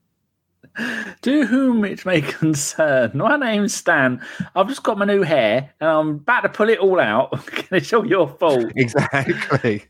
[1.21, 4.21] To whom it may concern, my name's Stan.
[4.55, 7.29] I've just got my new hair and I'm about to pull it all out.
[7.71, 8.71] it's all your fault.
[8.75, 9.85] exactly.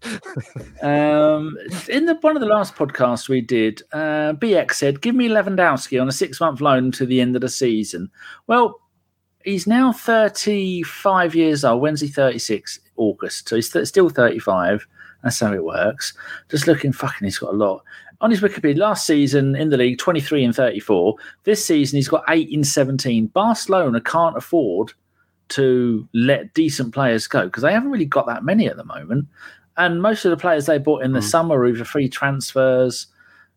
[0.82, 1.58] Um,
[1.90, 6.02] in the one of the last podcasts we did, uh, BX said, "Give me Lewandowski
[6.02, 8.10] on a six-month loan to the end of the season."
[8.48, 8.80] Well,
[9.44, 11.82] he's now thirty-five years old.
[11.82, 12.80] When's he thirty-six?
[12.96, 13.50] August.
[13.50, 14.88] So he's th- still thirty-five.
[15.24, 16.14] That's how it works.
[16.50, 17.84] Just looking, fucking, he's got a lot
[18.22, 18.78] on his Wikipedia.
[18.78, 21.16] Last season in the league, twenty-three and thirty-four.
[21.44, 23.28] This season, he's got eight in seventeen.
[23.28, 24.94] Barcelona can't afford
[25.50, 29.28] to let decent players go because they haven't really got that many at the moment.
[29.78, 31.30] And most of the players they bought in the Mm.
[31.30, 33.08] summer were either free transfers,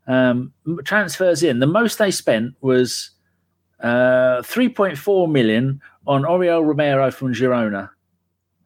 [0.07, 0.53] um,
[0.85, 1.59] transfers in.
[1.61, 3.11] The most they spent was
[3.81, 7.89] uh, 3.4 million on Oriol Romeu from Girona.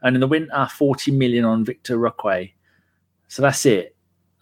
[0.03, 2.51] And in the winter, 40 million on Victor Roque.
[3.29, 3.94] So that's it.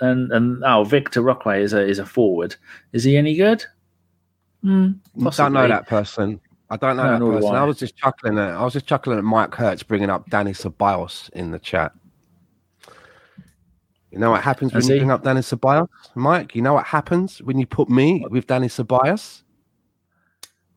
[0.03, 2.57] And and oh, Victor Roque is a is a forward.
[2.93, 3.65] Is he any good?
[4.65, 4.99] Mm,
[5.37, 6.41] don't know that person.
[6.71, 7.55] I don't know No, that nor do person.
[7.55, 7.61] I.
[7.61, 10.55] I was just chuckling at I was just chuckling at Mike Hertz bringing up Dani
[10.57, 11.93] Ceballos in the chat.
[14.11, 15.01] You know what happens when Has you he?
[15.01, 16.55] bring up Dani Ceballos, Mike?
[16.55, 19.43] You know what happens when you put me with Dani Ceballos?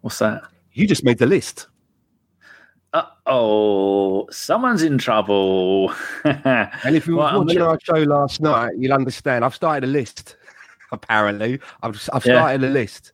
[0.02, 0.44] What's that?
[0.72, 1.68] You just made the list.
[2.96, 5.94] Uh oh, someone's in trouble.
[6.24, 9.44] And if you Well, were I'm watching gonna- our show last night, you'll understand.
[9.44, 10.38] I've started a list.
[10.94, 12.36] Apparently, I've I've Yeah.
[12.40, 13.12] started a list.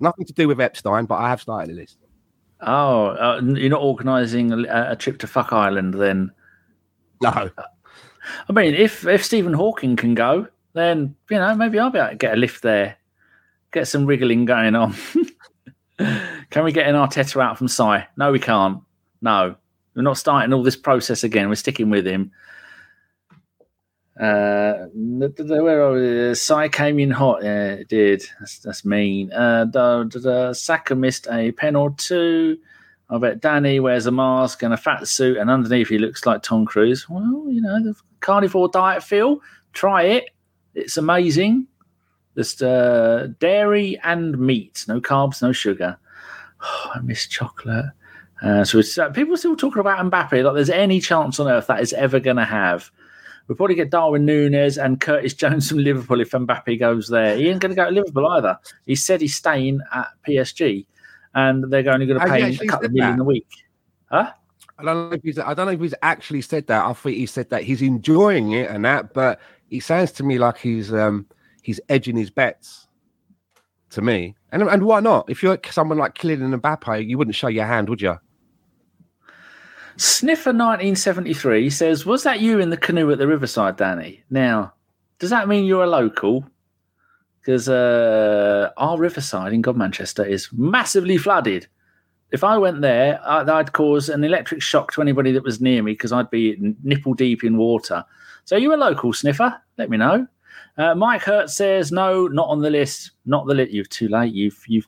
[0.00, 1.98] Nothing to do with Epstein, but I have started a list.
[2.62, 6.32] oh, uh, you're not organising a, a trip to Fuck Island then?
[7.20, 7.50] No,
[8.48, 12.10] I mean, if if Stephen Hawking can go, then you know maybe I'll be able
[12.10, 12.96] to get a lift there,
[13.72, 14.94] get some wriggling going on.
[15.98, 18.06] can we get an Arteta out from Sai?
[18.16, 18.80] No, we can't.
[19.20, 19.56] No,
[19.94, 21.48] we're not starting all this process again.
[21.48, 22.32] We're sticking with him.
[24.18, 26.34] Uh, where are we?
[26.34, 27.42] Sai came in hot.
[27.42, 28.24] Yeah, it did.
[28.40, 29.32] That's, that's mean.
[29.32, 32.58] Uh, Saka missed a pen or two.
[33.10, 36.42] I bet Danny wears a mask and a fat suit, and underneath he looks like
[36.42, 37.08] Tom Cruise.
[37.08, 39.40] Well, you know, the carnivore diet, Phil.
[39.72, 40.30] Try it.
[40.74, 41.66] It's amazing.
[42.36, 45.98] Just uh, dairy and meat, no carbs, no sugar.
[46.60, 47.86] Oh, I miss chocolate.
[48.42, 51.66] Uh, so it's, uh, people still talking about Mbappe like there's any chance on earth
[51.66, 52.90] that is ever going to have.
[53.46, 57.36] We'll probably get Darwin Nunez and Curtis Jones from Liverpool if Mbappe goes there.
[57.36, 58.58] He ain't going to go to Liverpool either.
[58.86, 60.86] He said he's staying at PSG,
[61.34, 63.22] and they're only going to pay him a couple of million that?
[63.22, 63.48] a week.
[64.10, 64.32] Huh?
[64.78, 66.84] I don't know if he's I don't know if he's actually said that.
[66.84, 70.38] I think he said that he's enjoying it and that, but he sounds to me
[70.38, 71.26] like he's um
[71.62, 72.86] he's edging his bets
[73.90, 74.36] to me.
[74.52, 75.28] And and why not?
[75.28, 78.18] If you're someone like Kylian Mbappe, you wouldn't show your hand, would you?
[79.98, 84.22] Sniffer 1973 says, Was that you in the canoe at the riverside, Danny?
[84.30, 84.72] Now,
[85.18, 86.44] does that mean you're a local?
[87.40, 91.66] Because uh, our riverside in Godmanchester is massively flooded.
[92.30, 95.82] If I went there, I'd, I'd cause an electric shock to anybody that was near
[95.82, 98.04] me because I'd be nipple deep in water.
[98.44, 99.60] So, you a local sniffer?
[99.78, 100.28] Let me know.
[100.76, 103.10] Uh, Mike Hurt says, No, not on the list.
[103.26, 103.72] Not the list.
[103.72, 104.32] You're too late.
[104.32, 104.86] You've, you've,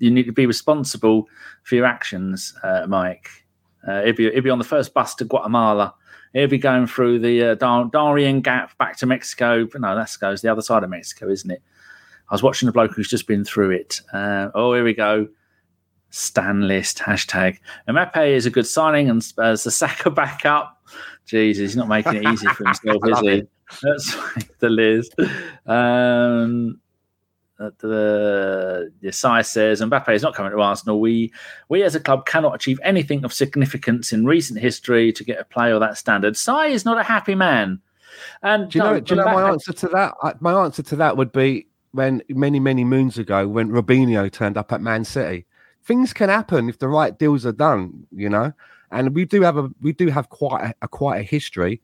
[0.00, 1.28] you need to be responsible
[1.62, 3.43] for your actions, uh, Mike.
[3.86, 5.94] Uh, he'll, be, he'll be on the first bus to Guatemala.
[6.32, 9.68] He'll be going through the uh, Dar- Darien Gap back to Mexico.
[9.74, 11.62] No, that goes the other side of Mexico, isn't it?
[12.28, 14.00] I was watching a bloke who's just been through it.
[14.12, 15.28] Uh, oh, here we go.
[16.10, 17.58] Stan list hashtag.
[17.88, 20.80] Mbappe is a good signing and as the Saka backup.
[21.26, 23.28] Jesus, he's not making it easy for himself, is he?
[23.28, 23.50] it.
[23.82, 24.16] That's
[24.58, 25.10] the Liz.
[25.66, 26.83] Um, uh,
[27.78, 31.00] the the Sai says Mbappe is not coming to Arsenal.
[31.00, 31.32] We
[31.68, 35.44] we as a club cannot achieve anything of significance in recent history to get a
[35.44, 36.36] player of that standard.
[36.36, 37.80] Sai is not a happy man.
[38.42, 38.92] And Do you know?
[38.94, 40.14] no, do you know my answer to that?
[40.40, 44.72] My answer to that would be when many many moons ago when Robinho turned up
[44.72, 45.46] at Man City.
[45.84, 48.52] Things can happen if the right deals are done, you know.
[48.90, 51.80] And we do have a we do have quite a, a quite a history,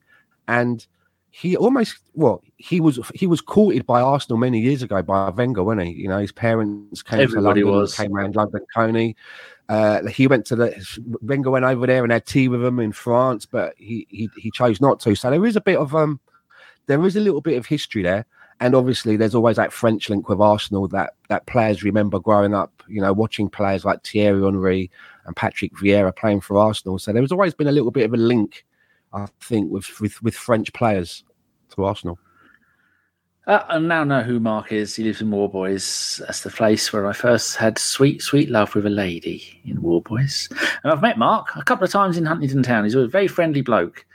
[0.47, 0.85] and
[1.31, 5.63] he almost well he was he was courted by Arsenal many years ago by Wenger,
[5.63, 5.93] wasn't he?
[5.93, 7.95] You know, his parents came Everybody to London, was.
[7.95, 9.15] came around London, Coney.
[9.69, 12.91] Uh, he went to the Wenger went over there and had tea with him in
[12.91, 15.15] France, but he he he chose not to.
[15.15, 16.19] So there is a bit of um
[16.87, 18.25] there is a little bit of history there.
[18.59, 22.83] And obviously, there's always that French link with Arsenal that that players remember growing up.
[22.87, 24.91] You know, watching players like Thierry Henry
[25.25, 26.99] and Patrick Vieira playing for Arsenal.
[26.99, 28.65] So there's always been a little bit of a link,
[29.13, 31.23] I think, with with, with French players
[31.75, 32.19] to Arsenal.
[33.47, 34.95] Uh, I now know who Mark is.
[34.95, 36.21] He lives in Warboys.
[36.25, 40.47] That's the place where I first had sweet, sweet love with a lady in Warboys.
[40.83, 42.83] And I've met Mark a couple of times in Huntingdon Town.
[42.83, 44.05] He's a very friendly bloke.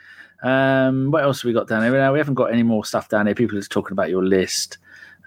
[0.42, 1.92] Um, what else have we got down here?
[1.92, 3.34] Now, we haven't got any more stuff down here.
[3.34, 4.78] People are just talking about your list.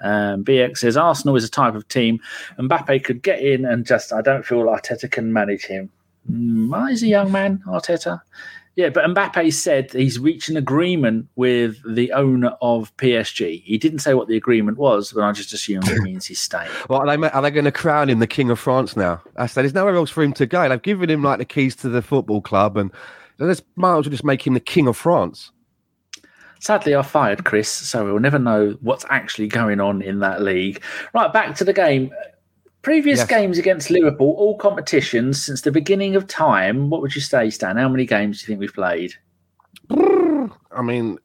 [0.01, 2.19] Um, BX says Arsenal is a type of team.
[2.57, 5.89] Mbappe could get in and just, I don't feel Arteta can manage him.
[6.31, 8.21] Mm, well, he's a young man, Arteta.
[8.79, 13.61] Yeah, but Mbappe said he's reached an agreement with the owner of PSG.
[13.61, 16.69] He didn't say what the agreement was, but I just assume it means he's staying.
[16.89, 19.21] Well, are they are they going to crown him the king of France now?
[19.35, 20.69] I said there's nowhere else for him to go.
[20.69, 22.89] They've given him like the keys to the football club, and
[23.37, 25.51] let's might as well just make him the king of France.
[26.61, 30.81] Sadly, I fired Chris, so we'll never know what's actually going on in that league.
[31.13, 32.11] Right, back to the game.
[32.81, 33.27] Previous Yes.
[33.27, 36.89] games against Liverpool, all competitions since the beginning of time.
[36.89, 37.75] What would you say, Stan?
[37.77, 39.13] How many games do you think we've played?
[40.71, 41.17] I mean,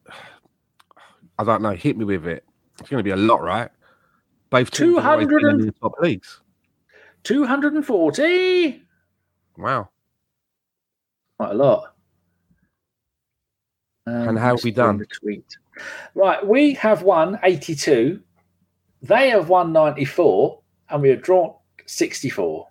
[1.39, 1.71] I don't know.
[1.71, 2.43] Hit me with it.
[2.79, 3.69] It's going to be a lot, right?
[4.49, 6.41] Both teams have always been 200 and- in the top leagues.
[7.23, 8.83] 240?
[9.57, 9.89] Wow.
[11.37, 11.95] Quite a lot.
[14.07, 14.97] Um, And how have we done?
[14.97, 15.57] The tweet.
[16.13, 18.21] Right, we have won 82.
[19.01, 21.53] They have won 94, and we have drawn
[21.85, 22.67] 64.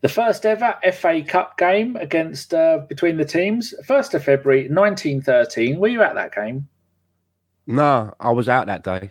[0.00, 5.78] The first ever FA Cup game against uh, between the teams, 1st of February 1913.
[5.78, 6.68] Were you at that game?
[7.66, 9.10] No, I was out that day.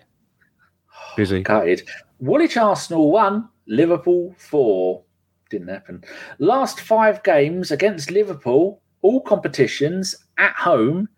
[1.17, 1.41] Busy.
[1.41, 1.87] Gutted.
[2.19, 5.01] Woolwich Arsenal 1, Liverpool 4.
[5.49, 6.03] Didn't happen.
[6.39, 11.09] Last five games against Liverpool, all competitions at home.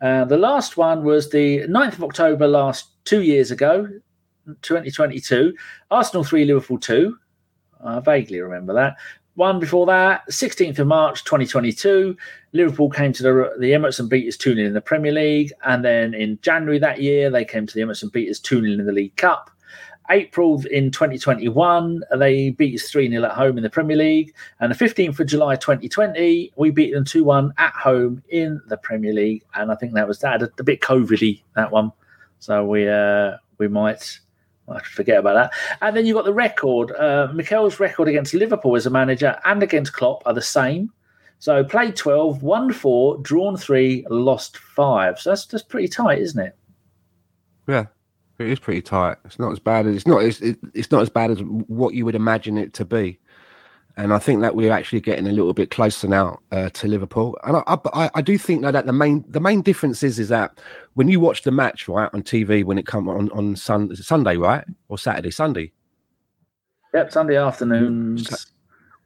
[0.00, 3.88] Uh, the last one was the 9th of October last two years ago,
[4.62, 5.54] 2022.
[5.90, 7.16] Arsenal 3, Liverpool 2.
[7.84, 8.96] I vaguely remember that.
[9.34, 12.16] One before that, 16th of March 2022,
[12.52, 15.52] Liverpool came to the, the Emirates and beat us 2 0 in the Premier League.
[15.64, 18.62] And then in January that year, they came to the Emirates and beat us 2
[18.62, 19.50] 0 in the League Cup.
[20.08, 24.34] April in 2021, they beat us 3 0 at home in the Premier League.
[24.60, 28.78] And the 15th of July 2020, we beat them 2 1 at home in the
[28.78, 29.44] Premier League.
[29.54, 31.92] And I think that was that, a, a bit COVID that one.
[32.38, 34.20] So we uh, we might
[34.68, 35.78] I forget about that.
[35.80, 36.92] And then you've got the record.
[36.92, 40.92] Uh, Mikel's record against Liverpool as a manager and against Klopp are the same.
[41.38, 45.20] So played 12, won four, drawn three, lost five.
[45.20, 46.56] So that's just pretty tight, isn't it?
[47.68, 47.86] Yeah,
[48.38, 49.18] it is pretty tight.
[49.24, 50.22] It's not as bad as it's not.
[50.22, 53.18] It, it's not as bad as what you would imagine it to be
[53.96, 57.36] and I think that we're actually getting a little bit closer now uh, to Liverpool.
[57.44, 60.60] And I, I, I, do think that the main the main difference is is that
[60.94, 64.36] when you watch the match right on TV when it comes on on sun, Sunday
[64.36, 65.72] right or Saturday Sunday.
[66.92, 68.52] Yep, Sunday afternoons.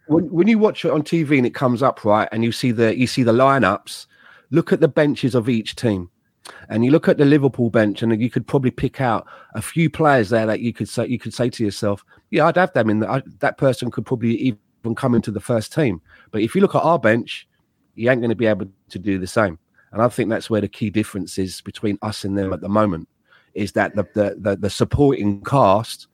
[0.09, 2.73] When, when you watch it on TV and it comes up right, and you see
[2.73, 4.07] the you see the lineups,
[4.51, 6.11] look at the benches of each team,
[6.69, 9.25] and you look at the Liverpool bench, and you could probably pick out
[9.55, 12.57] a few players there that you could say you could say to yourself, "Yeah, I'd
[12.57, 12.99] have them in.
[13.01, 16.01] The, I, that person could probably even come into the first team.
[16.31, 17.47] But if you look at our bench,
[17.95, 19.59] you ain't going to be able to do the same.
[19.93, 22.69] And I think that's where the key difference is between us and them at the
[22.69, 23.09] moment,
[23.55, 26.07] is that the the the, the supporting cast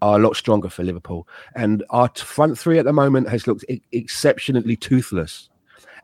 [0.00, 3.64] are a lot stronger for Liverpool, and our front three at the moment has looked
[3.92, 5.50] exceptionally toothless,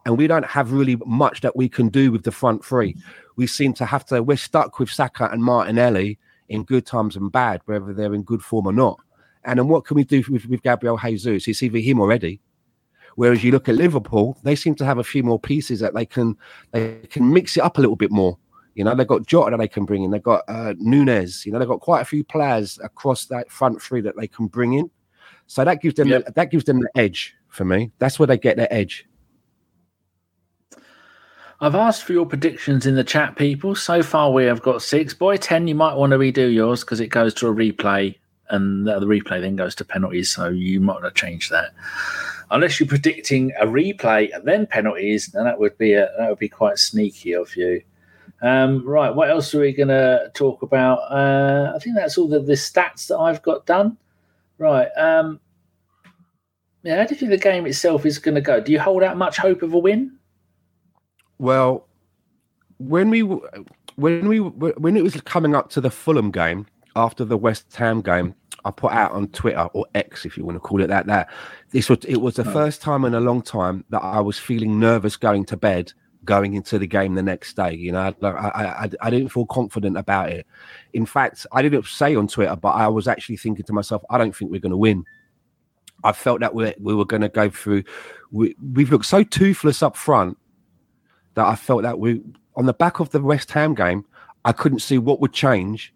[0.05, 2.95] and we don't have really much that we can do with the front three.
[3.37, 4.23] We seem to have to.
[4.23, 6.19] We're stuck with Saka and Martinelli
[6.51, 9.01] in good times and bad, whether they're in good form or not.
[9.45, 11.49] And then what can we do with, with Gabriel Jesus?
[11.49, 12.41] It's either him already.
[13.17, 16.05] Whereas you look at Liverpool, they seem to have a few more pieces that they
[16.07, 16.37] can
[16.73, 18.39] they can mix it up a little bit more.
[18.75, 20.11] You know, they've got Jota that they can bring in.
[20.11, 21.47] They've got uh, Nunez.
[21.47, 24.49] You know, they've got quite a few players across that front three that they can
[24.49, 24.91] bring in.
[25.47, 26.27] So that gives them yep.
[26.27, 27.93] the, that gives them the edge for me.
[27.99, 29.07] That's where they get their edge.
[31.61, 33.77] I've asked for your predictions in the chat, people.
[33.77, 35.15] So far, we have got six.
[35.15, 38.17] Boy, 10, you might want to redo yours because it goes to a replay
[38.51, 40.31] and the replay then goes to penalties.
[40.31, 41.73] So you might not change that,
[42.51, 45.29] unless you're predicting a replay and then penalties.
[45.29, 47.83] Then that would be a, that would be quite sneaky of you.
[48.43, 50.99] Um, right, what else are we going to talk about?
[51.11, 53.97] Uh, I think that's all the, the stats that I've got done.
[54.59, 54.89] Right.
[54.97, 55.41] Um,
[56.83, 58.61] yeah, how do you think the game itself is going to go?
[58.61, 60.19] Do you hold out much hope of a win?
[61.39, 61.87] Well,
[62.77, 67.37] when we when we when it was coming up to the Fulham game, after the
[67.37, 70.83] West Ham game, I put out on Twitter or X, if you want to call
[70.83, 71.31] it that, that
[71.71, 72.53] this was it was the oh.
[72.53, 75.93] first time in a long time that I was feeling nervous going to bed,
[76.25, 77.75] going into the game the next day.
[77.75, 80.47] You know, I, I, I didn't feel confident about it.
[80.95, 84.17] In fact, I didn't say on Twitter, but I was actually thinking to myself, I
[84.17, 85.05] don't think we're going to win.
[86.03, 87.85] I felt that we we were going to go through.
[88.31, 90.39] We, we've looked so toothless up front
[91.35, 92.23] that I felt that we
[92.57, 94.05] on the back of the West Ham game,
[94.45, 95.94] I couldn't see what would change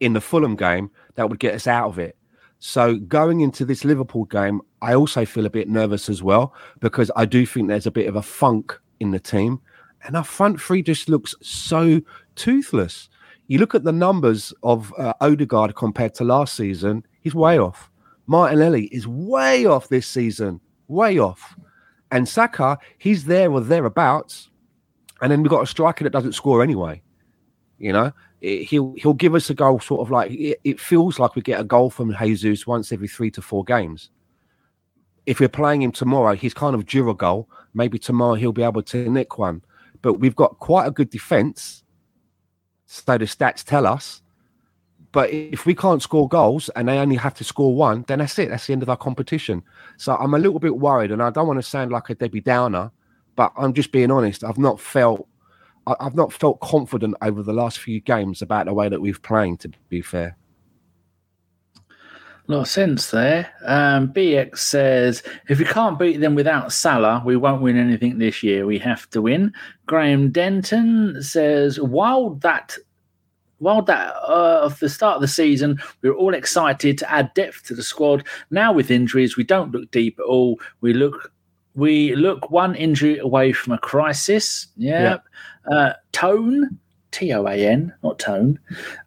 [0.00, 2.16] in the Fulham game that would get us out of it.
[2.60, 7.10] So going into this Liverpool game, I also feel a bit nervous as well because
[7.14, 9.60] I do think there's a bit of a funk in the team,
[10.04, 12.00] and our front three just looks so
[12.34, 13.08] toothless.
[13.46, 17.90] You look at the numbers of uh, Odegaard compared to last season; he's way off.
[18.26, 21.56] Martinelli is way off this season, way off.
[22.10, 24.50] And Saka, he's there or thereabouts.
[25.20, 27.02] And then we've got a striker that doesn't score anyway.
[27.78, 31.34] You know, he'll he'll give us a goal sort of like it, it, feels like
[31.34, 34.10] we get a goal from Jesus once every three to four games.
[35.26, 37.48] If we're playing him tomorrow, he's kind of due a goal.
[37.74, 39.62] Maybe tomorrow he'll be able to nick one.
[40.00, 41.82] But we've got quite a good defense,
[42.86, 44.22] so the stats tell us.
[45.10, 48.38] But if we can't score goals and they only have to score one, then that's
[48.38, 48.50] it.
[48.50, 49.62] That's the end of our competition.
[49.96, 52.40] So I'm a little bit worried, and I don't want to sound like a Debbie
[52.40, 52.92] Downer,
[53.34, 54.44] but I'm just being honest.
[54.44, 55.26] I've not felt
[55.98, 59.22] I, have not felt confident over the last few games about the way that we've
[59.22, 59.58] playing.
[59.58, 60.36] To be fair,
[62.48, 63.52] A lot of sense there.
[63.64, 68.42] Um, BX says, if we can't beat them without Salah, we won't win anything this
[68.42, 68.66] year.
[68.66, 69.52] We have to win.
[69.86, 72.76] Graham Denton says, while that
[73.58, 77.34] while that uh, of the start of the season, we were all excited to add
[77.34, 78.24] depth to the squad.
[78.50, 80.60] Now with injuries, we don't look deep at all.
[80.80, 81.32] We look
[81.74, 84.66] we look one injury away from a crisis.
[84.76, 85.22] Yep.
[85.24, 85.30] Yeah.
[85.70, 86.78] Uh, tone
[87.10, 88.58] T O A N, not tone.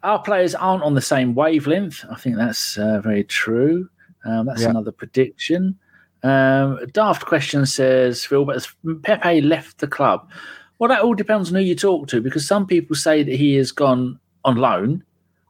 [0.02, 2.04] Our players aren't on the same wavelength.
[2.10, 3.88] I think that's uh, very true.
[4.24, 4.70] Um, that's yeah.
[4.70, 5.78] another prediction.
[6.22, 8.68] Um, Daft question says, Phil, but has
[9.02, 10.30] Pepe left the club?
[10.78, 13.54] Well, that all depends on who you talk to because some people say that he
[13.56, 15.04] has gone on loan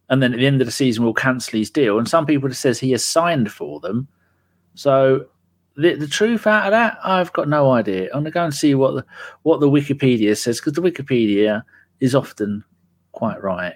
[0.08, 1.98] and then at the end of the season will cancel his deal.
[1.98, 4.08] And some people says he has signed for them.
[4.74, 5.26] So
[5.76, 8.04] the, the truth out of that, I've got no idea.
[8.06, 9.04] I'm going to go and see what the,
[9.42, 11.62] what the Wikipedia says because the Wikipedia
[12.00, 12.64] is often
[13.12, 13.74] quite right.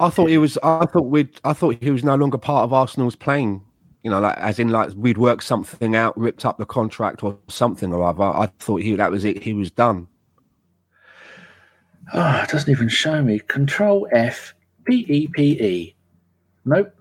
[0.00, 0.58] I thought he was.
[0.64, 1.40] I thought we'd.
[1.44, 3.64] I thought he was no longer part of Arsenal's playing.
[4.02, 7.38] You know, like as in like we'd worked something out, ripped up the contract or
[7.48, 8.24] something or other.
[8.24, 9.40] I thought he that was it.
[9.40, 10.08] He was done.
[12.12, 13.38] Oh, it doesn't even show me.
[13.38, 14.54] Control F
[14.84, 15.94] P E P E.
[16.64, 16.92] Nope.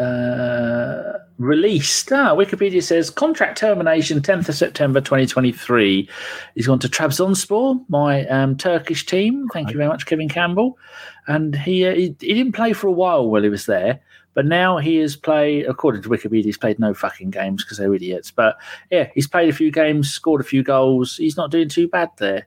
[0.00, 2.12] Uh, released.
[2.12, 6.08] Ah, Wikipedia says contract termination 10th of September 2023.
[6.54, 9.48] He's gone to Trabzonspor, my um, Turkish team.
[9.52, 10.78] Thank you very much, Kevin Campbell.
[11.26, 14.00] And he, uh, he, he didn't play for a while while he was there,
[14.34, 15.66] but now he has played.
[15.66, 18.30] According to Wikipedia, he's played no fucking games because they're idiots.
[18.30, 18.56] But
[18.90, 21.16] yeah, he's played a few games, scored a few goals.
[21.16, 22.46] He's not doing too bad there.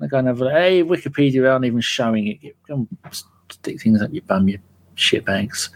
[0.00, 2.56] I go and have a hey Wikipedia aren't even showing it.
[2.66, 2.88] Come
[3.48, 4.58] stick things up your bum, you
[4.96, 5.68] shitbags.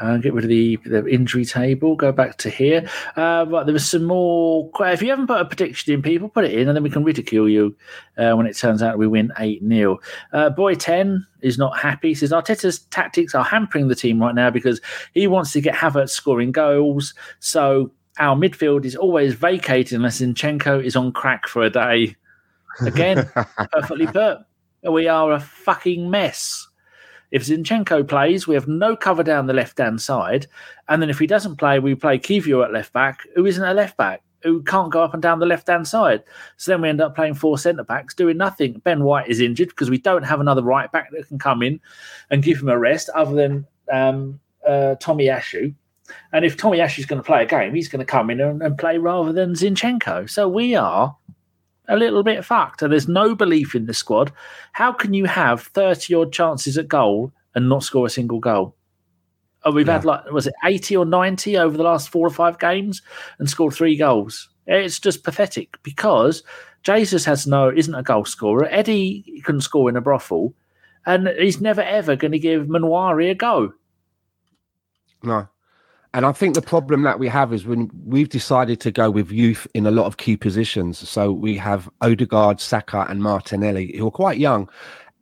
[0.00, 1.96] Uh, get rid of the, the injury table.
[1.96, 2.88] Go back to here.
[3.16, 4.70] Uh, but there was some more.
[4.80, 7.04] If you haven't put a prediction in, people put it in, and then we can
[7.04, 7.76] ridicule you
[8.18, 9.98] uh, when it turns out we win eight 0
[10.32, 12.08] uh, Boy ten is not happy.
[12.08, 14.80] He says Arteta's tactics are hampering the team right now because
[15.14, 17.14] he wants to get Havertz scoring goals.
[17.40, 22.16] So our midfield is always vacated unless Zinchenko is on crack for a day.
[22.80, 23.28] Again,
[23.72, 24.38] perfectly put.
[24.82, 26.65] We are a fucking mess.
[27.30, 30.46] If Zinchenko plays, we have no cover down the left hand side.
[30.88, 33.74] And then if he doesn't play, we play Kiwior at left back, who isn't a
[33.74, 36.22] left back, who can't go up and down the left hand side.
[36.56, 38.80] So then we end up playing four centre backs doing nothing.
[38.84, 41.80] Ben White is injured because we don't have another right back that can come in
[42.30, 45.74] and give him a rest other than um, uh, Tomiyasu.
[46.32, 48.62] And if Tomiyasu is going to play a game, he's going to come in and,
[48.62, 50.30] and play rather than Zinchenko.
[50.30, 51.16] So we are
[51.88, 54.32] a little bit fucked and there's no belief in the squad.
[54.72, 58.74] How can you have 30 odd chances at goal and not score a single goal?
[59.64, 59.94] Oh, we've yeah.
[59.94, 63.02] had like, was it 80 or 90 over the last four or five games
[63.38, 64.48] and scored three goals?
[64.66, 66.42] It's just pathetic because
[66.82, 68.68] Jesus has no, isn't a goal scorer.
[68.70, 70.54] Eddie can score in a brothel
[71.04, 73.72] and he's never ever going to give Nwaneri a go.
[75.22, 75.48] No.
[76.16, 79.30] And I think the problem that we have is when we've decided to go with
[79.30, 81.06] youth in a lot of key positions.
[81.06, 84.66] So we have Odegaard, Saka, and Martinelli, who are quite young.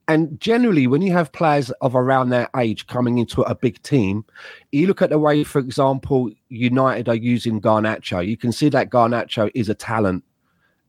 [0.07, 4.25] And generally, when you have players of around their age coming into a big team,
[4.71, 8.25] you look at the way, for example, United are using Garnacho.
[8.25, 10.23] You can see that Garnacho is a talent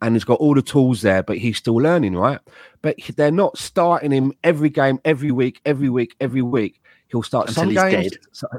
[0.03, 2.39] and he's got all the tools there, but he's still learning, right?
[2.83, 6.79] But they're not starting him every game, every week, every week, every week.
[7.09, 8.17] He'll start Until some games,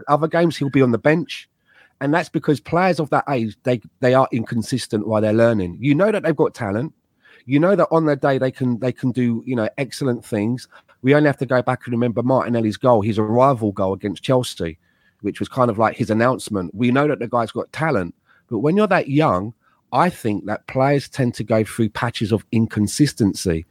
[0.08, 1.48] other games he'll be on the bench,
[2.00, 5.78] and that's because players of that age they they are inconsistent while they're learning.
[5.80, 6.92] You know that they've got talent.
[7.44, 10.68] You know that on their day they can they can do you know excellent things.
[11.02, 14.78] We only have to go back and remember Martinelli's goal, his arrival goal against Chelsea,
[15.20, 16.74] which was kind of like his announcement.
[16.74, 18.14] We know that the guy's got talent,
[18.48, 19.54] but when you're that young,
[19.92, 23.66] I think that players tend to go through patches of inconsistency.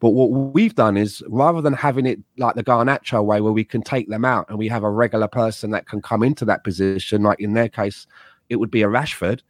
[0.00, 3.64] But what we've done is rather than having it like the Garnacho way where we
[3.64, 6.62] can take them out and we have a regular person that can come into that
[6.62, 8.06] position, like in their case,
[8.48, 9.40] it would be a Rashford.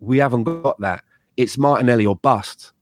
[0.00, 1.04] We haven't got that.
[1.36, 2.72] It's Martinelli or bust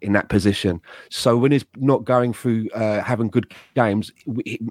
[0.00, 0.80] in that position.
[1.10, 4.12] So when he's not going through uh, having good games,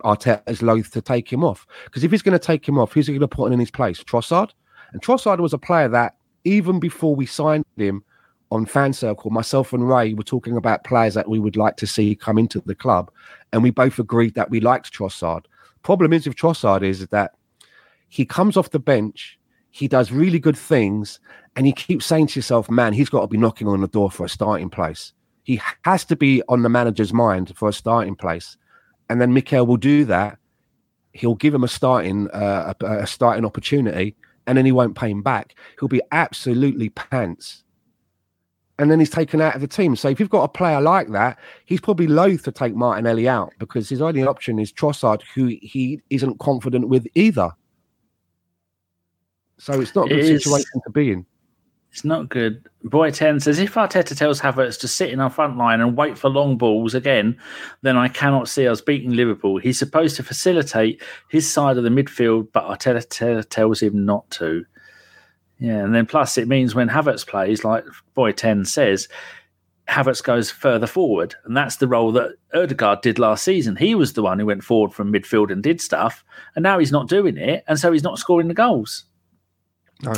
[0.04, 1.68] Arteta is loath to take him off.
[1.86, 3.72] Because if he's going to take him off, who's he going to put in his
[3.72, 4.04] place?
[4.04, 4.52] Trossard?
[4.94, 8.04] And Trossard was a player that even before we signed him,
[8.52, 11.88] on fan circle, myself and Ray were talking about players that we would like to
[11.88, 13.12] see come into the club,
[13.54, 15.46] and we both agreed that we liked Trossard.
[15.84, 17.34] Problem is with Trossard is that
[18.08, 19.38] he comes off the bench,
[19.70, 21.20] he does really good things,
[21.56, 24.10] and you keep saying to yourself, "Man, he's got to be knocking on the door
[24.10, 25.14] for a starting place.
[25.44, 28.58] He has to be on the manager's mind for a starting place."
[29.10, 30.38] And then Mikel will do that.
[31.14, 34.16] He'll give him a starting uh, a, a starting opportunity,
[34.48, 35.56] and then he won't pay him back.
[35.80, 37.64] He'll be absolutely pants
[38.80, 39.96] and then he's taken out of the team.
[39.96, 43.54] So if you've got a player like that, he's probably loath to take Martinelli out
[43.60, 47.52] because his only option is Trossard, who he isn't confident with either.
[49.58, 50.44] So it's not a good It is.
[50.44, 51.26] situation to be in.
[51.92, 52.66] It's not good.
[52.84, 56.18] Boy 10 says if Arteta tells Havertz to sit in our front line and wait
[56.18, 57.38] for long balls again,
[57.82, 59.58] then I cannot see us beating Liverpool.
[59.58, 64.64] He's supposed to facilitate his side of the midfield, but Arteta tells him not to.
[65.60, 67.84] Yeah, and then plus it means when Havertz plays, like
[68.14, 69.10] Boy 10 says,
[69.90, 71.36] Havertz goes further forward.
[71.44, 73.76] And that's the role that Odegaard did last season.
[73.76, 76.24] He was the one who went forward from midfield and did stuff.
[76.56, 77.64] And now he's not doing it.
[77.68, 79.06] And so he's not scoring the goals.
[80.02, 80.14] No.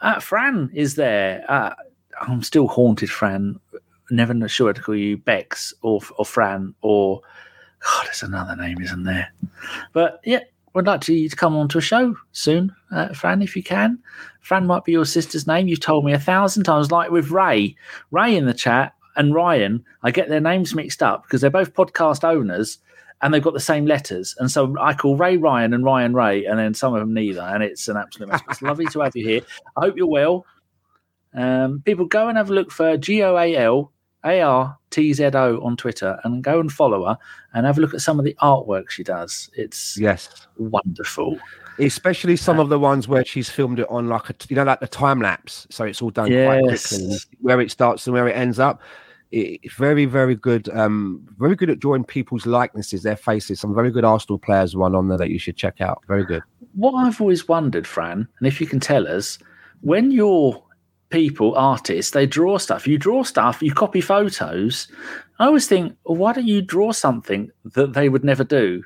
[0.00, 1.44] Uh, Fran is there.
[1.48, 1.74] Uh,
[2.20, 3.58] I'm still haunted, Fran.
[4.10, 7.22] Never sure to call you Bex or or Fran or
[7.82, 9.32] God, there's another name, isn't there?
[9.92, 10.40] But yeah,
[10.74, 13.62] would like to, you to come on to a show soon, uh, Fran, if you
[13.62, 13.98] can.
[14.40, 15.68] Fran might be your sister's name.
[15.68, 17.76] You've told me a thousand times, like with Ray.
[18.10, 21.74] Ray in the chat and Ryan, I get their names mixed up because they're both
[21.74, 22.78] podcast owners
[23.20, 24.34] and they've got the same letters.
[24.38, 27.42] And so I call Ray Ryan and Ryan Ray, and then some of them neither.
[27.42, 28.40] And it's an absolute mess.
[28.50, 29.42] It's lovely to have you here.
[29.76, 30.44] I hope you're well.
[31.34, 33.92] Um, people go and have a look for G O A L
[34.24, 37.18] A R T Z O on Twitter and go and follow her
[37.54, 39.50] and have a look at some of the artwork she does.
[39.54, 40.46] It's Yes.
[40.56, 41.38] wonderful.
[41.78, 44.80] Especially some of the ones where she's filmed it on like a you know like
[44.80, 46.88] the time lapse, so it's all done quite Yes.
[46.88, 48.80] quickly, where it starts and where it ends up.
[49.32, 53.58] It's very very good, um, very good at drawing people's likenesses, their faces.
[53.60, 56.02] Some very good Arsenal players one on there that you should check out.
[56.06, 56.42] Very good.
[56.74, 59.38] What I've always wondered, Fran, and if you can tell us,
[59.80, 60.62] when your
[61.12, 64.88] people, artists, they draw stuff, you draw stuff, you copy photos.
[65.38, 68.82] I always think, well, why don't you draw something that they would never do?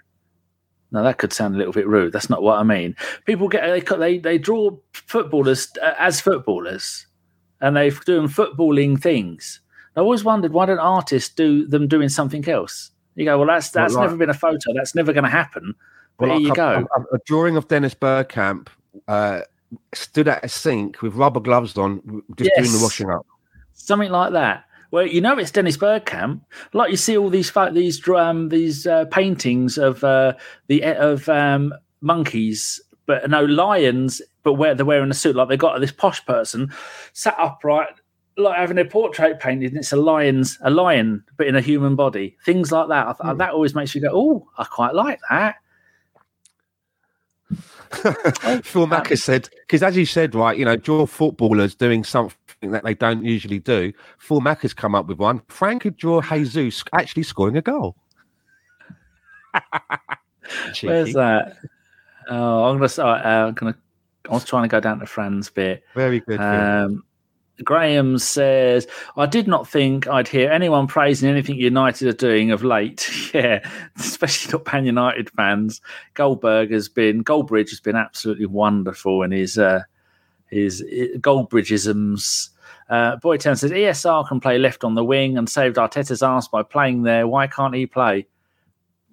[0.93, 2.12] Now that could sound a little bit rude.
[2.12, 2.95] That's not what I mean.
[3.24, 7.07] People get they they, they draw footballers uh, as footballers,
[7.61, 9.61] and they're doing footballing things.
[9.97, 12.91] I always wondered why don't artists do them doing something else?
[13.16, 14.72] You go, well, that's that's like- never been a photo.
[14.74, 15.74] That's never going to happen.
[16.18, 16.87] But Well, here you like go.
[16.97, 18.68] A, a- a drawing of Dennis Bergkamp
[19.09, 19.41] uh,
[19.95, 23.27] stood at a sink with rubber gloves on, just doing the washing up.
[23.75, 24.64] something like that.
[24.91, 26.41] Well, you know it's Dennis Bergkamp.
[26.73, 30.35] Like you see all these these um, these uh, paintings of uh,
[30.69, 35.37] the of um, monkeys, but no lions, but where they're wearing a suit.
[35.37, 36.73] Like they got this posh person
[37.12, 37.89] sat upright,
[38.37, 41.97] like having their portrait painted, and it's a lion's a lion, but in a human
[41.97, 42.37] body.
[42.45, 43.09] Things like that.
[43.21, 43.39] I Hmm.
[43.39, 45.57] That always makes you go, "Oh, I quite like that."
[48.62, 52.84] Phil Macker said, because as you said, right, you know, draw footballers doing something that
[52.84, 53.93] they don't usually do.
[54.18, 55.43] Phil Macker's come up with one.
[55.49, 57.97] Frank could draw Jesus actually scoring a goal.
[60.82, 61.57] Where's that?
[62.28, 62.93] Oh, I'm gonna.
[62.99, 63.76] Uh, I'm gonna.
[64.28, 65.84] I was trying to go down to Fran's bit.
[65.95, 66.41] Very good.
[66.41, 67.05] Um,
[67.64, 68.86] Graham says,
[69.16, 73.09] I did not think I'd hear anyone praising anything United are doing of late.
[73.34, 75.80] yeah, especially not Pan United fans.
[76.14, 79.82] Goldberg has been, Goldbridge has been absolutely wonderful in his, uh,
[80.50, 80.82] his
[81.18, 82.50] Goldbridgeisms.
[82.88, 86.62] Uh, Boytown says, ESR can play left on the wing and saved Arteta's ass by
[86.62, 87.26] playing there.
[87.26, 88.26] Why can't he play?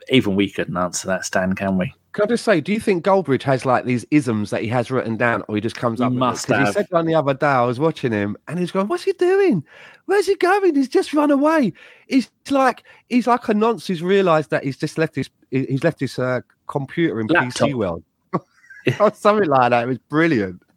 [0.10, 1.94] Even we couldn't answer that, Stan, can we?
[2.14, 4.92] Can I just say, do you think Goldbridge has like these isms that he has
[4.92, 6.12] written down, or he just comes He up?
[6.12, 6.68] with must 'Cause have.
[6.68, 7.48] He said one the other day.
[7.48, 9.64] I was watching him, and he's going, "What's he doing?
[10.06, 10.76] Where's he going?
[10.76, 11.74] He's just run away."
[12.08, 16.00] He's like, he's like a nonce who's realised that he's just left his, he's left
[16.00, 17.70] his uh, computer in Laptop.
[17.70, 18.04] PC world,
[19.00, 19.84] or something like that.
[19.84, 20.62] It was brilliant.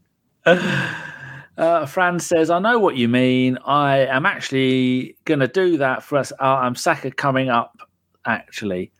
[1.58, 3.56] Uh, Fran says, I know what you mean.
[3.64, 6.30] I am actually going to do that for us.
[6.38, 7.78] Uh, I'm Saka coming up,
[8.26, 8.92] actually.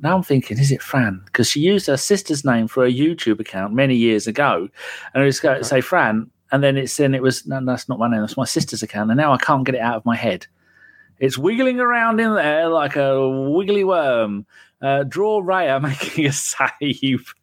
[0.00, 1.22] Now I'm thinking, is it Fran?
[1.24, 4.68] Because she used her sister's name for a YouTube account many years ago.
[5.12, 6.30] And it was going to say Fran.
[6.50, 8.20] And then it's then it was, no, that's not my name.
[8.20, 9.10] That's my sister's account.
[9.10, 10.46] And now I can't get it out of my head.
[11.18, 14.46] It's wiggling around in there like a wiggly worm.
[14.80, 17.34] Uh, draw Raya making a save.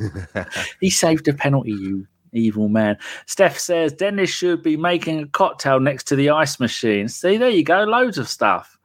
[0.80, 2.98] he saved a penalty, you evil man.
[3.26, 7.08] Steph says Dennis should be making a cocktail next to the ice machine.
[7.08, 8.76] See, there you go, loads of stuff.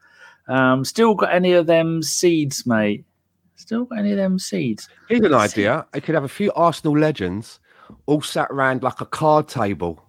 [0.48, 3.06] Um, still got any of them seeds, mate?
[3.60, 4.88] Still got any of them seeds?
[5.10, 5.86] Here's an idea.
[5.94, 7.60] I could have a few Arsenal legends
[8.06, 10.02] all sat around like a card table,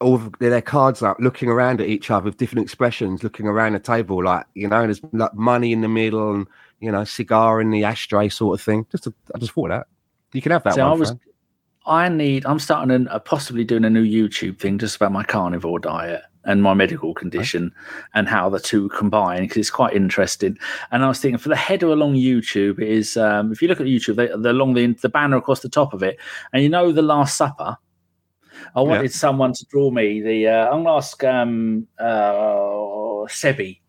[0.00, 3.80] all their cards up, looking around at each other with different expressions, looking around the
[3.80, 6.46] table, like you know, and there's like money in the middle and
[6.80, 8.86] you know, cigar in the ashtray sort of thing.
[8.90, 9.86] Just, a, I just thought that
[10.32, 10.92] you can have that So one.
[10.92, 11.14] I was.
[11.86, 12.46] I need.
[12.46, 16.22] I'm starting an, uh, possibly doing a new YouTube thing just about my carnivore diet
[16.46, 17.72] and my medical condition
[18.14, 20.56] and how the two combine because it's quite interesting.
[20.90, 23.86] And I was thinking for the header along YouTube is um, if you look at
[23.86, 26.18] YouTube, they, they're along the the banner across the top of it,
[26.52, 27.76] and you know the Last Supper.
[28.74, 30.48] I wanted someone to draw me the.
[30.48, 33.80] Uh, I'm going to ask um, uh, Sebi.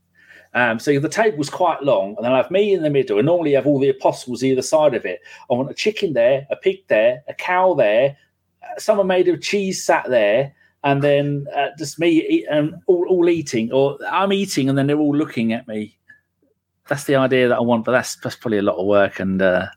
[0.54, 3.26] Um, so the table's quite long, and then I have me in the middle, and
[3.26, 5.20] normally you have all the apostles either side of it.
[5.52, 8.18] I want a chicken there, a pig there, a cow there,
[8.78, 10.54] someone made of cheese sat there,
[10.84, 14.88] and then uh, just me eat, um, all, all eating, or I'm eating, and then
[14.88, 15.98] they're all looking at me.
[16.88, 19.20] That's the idea that I want, but that's that's probably a lot of work.
[19.20, 19.68] And uh,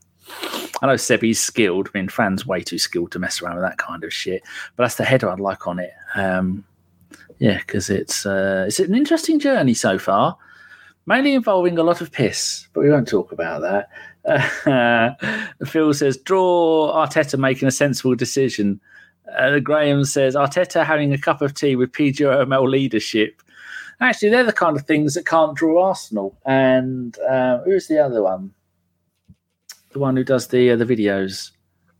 [0.83, 1.89] I know Sebi's skilled.
[1.89, 4.43] I mean, Fran's way too skilled to mess around with that kind of shit.
[4.77, 5.93] But that's the header I'd like on it.
[6.15, 6.65] Um,
[7.39, 10.37] yeah, because it's uh, it's an interesting journey so far,
[11.07, 13.89] mainly involving a lot of piss, but we won't talk about that.
[14.67, 18.81] Uh, Phil says, draw Arteta making a sensible decision.
[19.37, 23.43] Uh, Graham says, Arteta having a cup of tea with PGMOL leadership.
[24.01, 26.39] Actually, they're the kind of things that can't draw Arsenal.
[26.47, 28.55] And uh, who's the other one?
[29.91, 31.51] The one who does the uh, the videos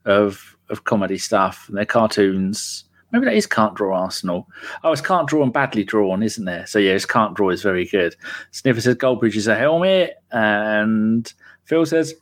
[0.05, 2.85] of of comedy stuff and their cartoons.
[3.13, 4.47] Maybe that is can't draw Arsenal.
[4.85, 6.67] Oh, it's can't draw and badly drawn, isn't there?
[6.67, 8.15] So yeah, it's can't draw is very good.
[8.53, 11.33] Sniffer says Goldbridge is a helmet, and
[11.65, 12.15] Phil says,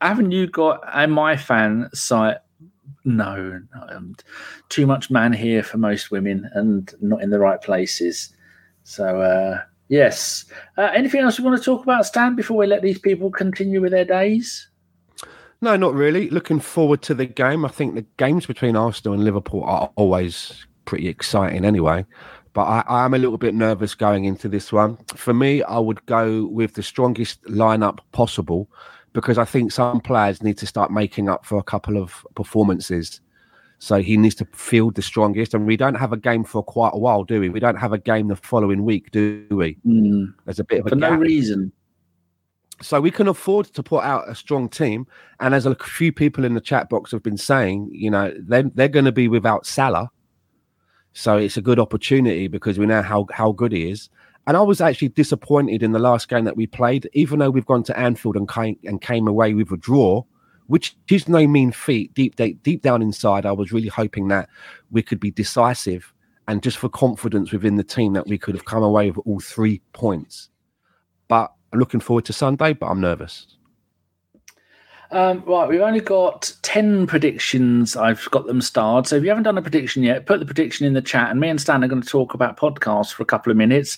[0.00, 2.38] "Haven't you got a my fan site?"
[3.08, 4.14] No, no um,
[4.68, 8.34] too much man here for most women, and not in the right places.
[8.84, 10.44] So uh, yes.
[10.76, 13.80] Uh, anything else you want to talk about, Stan, before we let these people continue
[13.80, 14.68] with their days?
[15.62, 16.28] No, not really.
[16.28, 17.64] Looking forward to the game.
[17.64, 22.04] I think the games between Arsenal and Liverpool are always pretty exciting anyway.
[22.52, 24.98] But I, I am a little bit nervous going into this one.
[25.14, 28.68] For me, I would go with the strongest lineup possible
[29.18, 33.20] because I think some players need to start making up for a couple of performances.
[33.80, 35.54] So he needs to field the strongest.
[35.54, 37.48] And we don't have a game for quite a while, do we?
[37.48, 39.76] We don't have a game the following week, do we?
[39.84, 40.34] Mm.
[40.44, 41.18] There's a bit of a For no gap.
[41.18, 41.72] reason.
[42.80, 45.08] So we can afford to put out a strong team.
[45.40, 48.70] And as a few people in the chat box have been saying, you know, they're,
[48.72, 50.12] they're going to be without Salah.
[51.12, 54.10] So it's a good opportunity because we know how, how good he is.
[54.48, 57.66] And I was actually disappointed in the last game that we played, even though we've
[57.66, 60.24] gone to Anfield and came, and came away with a draw,
[60.68, 62.14] which is no mean feat.
[62.14, 64.48] Deep, deep, deep down inside, I was really hoping that
[64.90, 66.14] we could be decisive
[66.48, 69.38] and just for confidence within the team that we could have come away with all
[69.38, 70.48] three points.
[71.28, 73.57] But I'm looking forward to Sunday, but I'm nervous.
[75.10, 77.96] Um, right, we've only got 10 predictions.
[77.96, 79.06] I've got them starred.
[79.06, 81.30] So if you haven't done a prediction yet, put the prediction in the chat.
[81.30, 83.96] And me and Stan are going to talk about podcasts for a couple of minutes.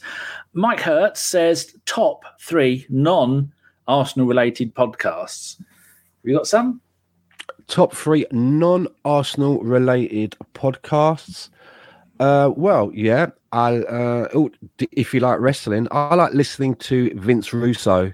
[0.52, 3.52] Mike Hertz says top three non
[3.88, 5.58] Arsenal related podcasts.
[5.58, 5.66] Have
[6.24, 6.80] you got some?
[7.66, 11.48] Top three non Arsenal related podcasts.
[12.20, 13.30] Uh, well, yeah.
[13.52, 14.50] I uh, oh,
[14.92, 18.12] if you like wrestling, I like listening to Vince Russo,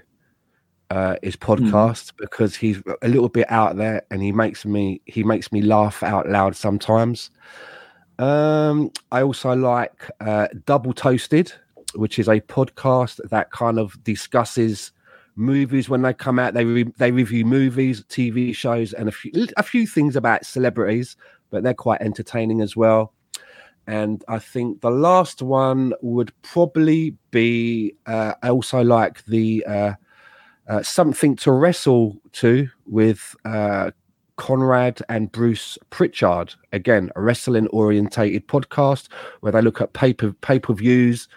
[0.91, 5.24] uh, his podcast because he's a little bit out there and he makes me he
[5.24, 7.30] makes me laugh out loud sometimes.
[8.18, 11.53] Um, I also like uh, Double Toasted,
[11.95, 14.93] which is a podcast that kind of discusses
[15.34, 16.55] movies when they come out.
[16.55, 21.16] They re- they review movies, TV shows, and a few a few things about celebrities,
[21.51, 23.12] but they're quite entertaining as well.
[23.89, 27.95] And I think the last one would probably be.
[28.07, 29.64] Uh, I also like the
[30.68, 33.90] uh, something to wrestle to with uh,
[34.36, 36.54] Conrad and Bruce Prichard.
[36.72, 39.08] Again, a wrestling orientated podcast
[39.40, 40.34] where they look at pay per
[40.74, 41.28] views,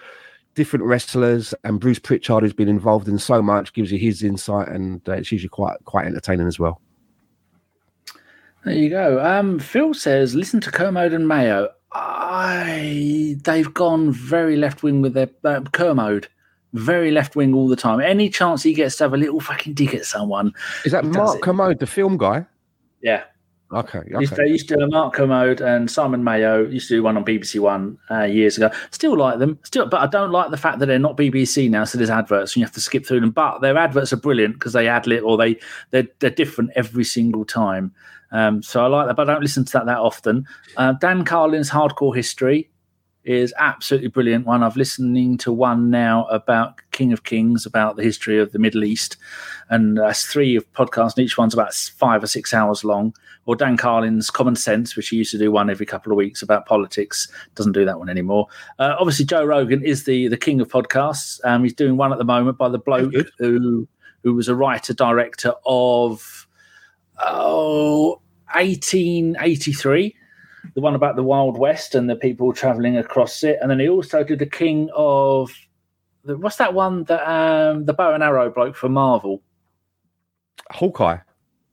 [0.56, 4.68] different wrestlers, and Bruce Prichard, who's been involved in so much, gives you his insight,
[4.68, 6.82] and uh, it's usually quite quite entertaining as well.
[8.66, 9.24] There you go.
[9.24, 11.70] Um, Phil says, listen to Kermode and Mayo.
[11.92, 16.28] I they've gone very left wing with their uh, Kermode,
[16.74, 18.00] very left wing all the time.
[18.00, 20.54] Any chance he gets to have a little fucking dig at someone,
[20.86, 21.42] Is that Mark it.
[21.42, 22.46] Kermode, the film guy?
[23.02, 23.24] yeah.
[23.72, 24.26] Okay, okay.
[24.36, 27.24] They used to do a Mark Kermode and Simon Mayo used to do one on
[27.24, 28.72] BBC One uh, years ago.
[28.90, 31.84] Still like them, still, but I don't like the fact that they're not BBC now.
[31.84, 33.30] So there's adverts and you have to skip through them.
[33.30, 35.60] But their adverts are brilliant because they ad lib or they
[35.92, 37.94] they're, they're different every single time.
[38.32, 40.48] Um, so I like that, but I don't listen to that that often.
[40.76, 42.72] Uh, Dan Carlin's Hardcore History
[43.30, 44.64] is absolutely brilliant one.
[44.64, 48.84] I've listening to one now about King of Kings, about the history of the Middle
[48.84, 49.18] East,
[49.70, 53.14] and that's three of podcasts, and each one's about five or six hours long.
[53.46, 56.42] Or Dan Carlin's Common Sense, which he used to do one every couple of weeks
[56.42, 58.48] about politics, doesn't do that one anymore.
[58.80, 61.40] Uh, obviously, Joe Rogan is the the king of podcasts.
[61.44, 63.88] Um, he's doing one at the moment by the bloke who
[64.24, 66.48] who was a writer director of
[67.24, 68.22] oh
[68.54, 70.16] 1883
[70.76, 73.58] the one about the Wild West and the people traveling across it.
[73.62, 75.52] And then he also did the King of
[76.24, 79.42] the, what's that one that um the bow and arrow bloke for Marvel?
[80.72, 81.18] Hawkeye,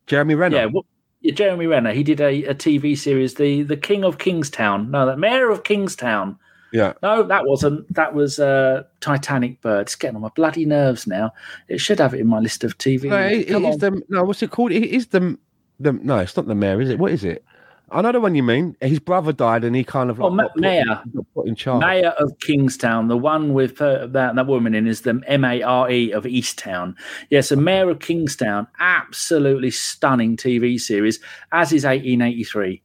[0.07, 0.57] Jeremy Renner.
[0.57, 0.87] Yeah, what,
[1.20, 1.93] yeah, Jeremy Renner.
[1.93, 4.91] He did a, a TV series, the the King of Kingstown.
[4.91, 6.39] No, the Mayor of Kingstown.
[6.72, 6.95] yeah.
[7.03, 7.93] No, that wasn't.
[7.95, 9.82] That was uh, Titanic Bird.
[9.82, 11.32] It's getting on my bloody nerves now.
[11.68, 13.11] It should have it in my list of TV.
[13.11, 14.24] No, it, it is the no.
[14.24, 14.72] What's it called?
[14.72, 15.39] It is the
[15.80, 16.18] the no.
[16.18, 16.99] It's not the mayor, is it?
[16.99, 17.45] What is it?
[17.91, 18.76] I know the one you mean.
[18.80, 20.84] His brother died, and he kind of like Oh, got put, Mayor.
[21.14, 21.80] got put in charge.
[21.80, 25.62] Mayor of Kingstown, the one with uh, that that woman in is the M A
[25.62, 26.95] R E of Easttown.
[27.30, 31.20] Yes, a Mayor of Kingstown, absolutely stunning TV series,
[31.53, 32.82] as is 1883.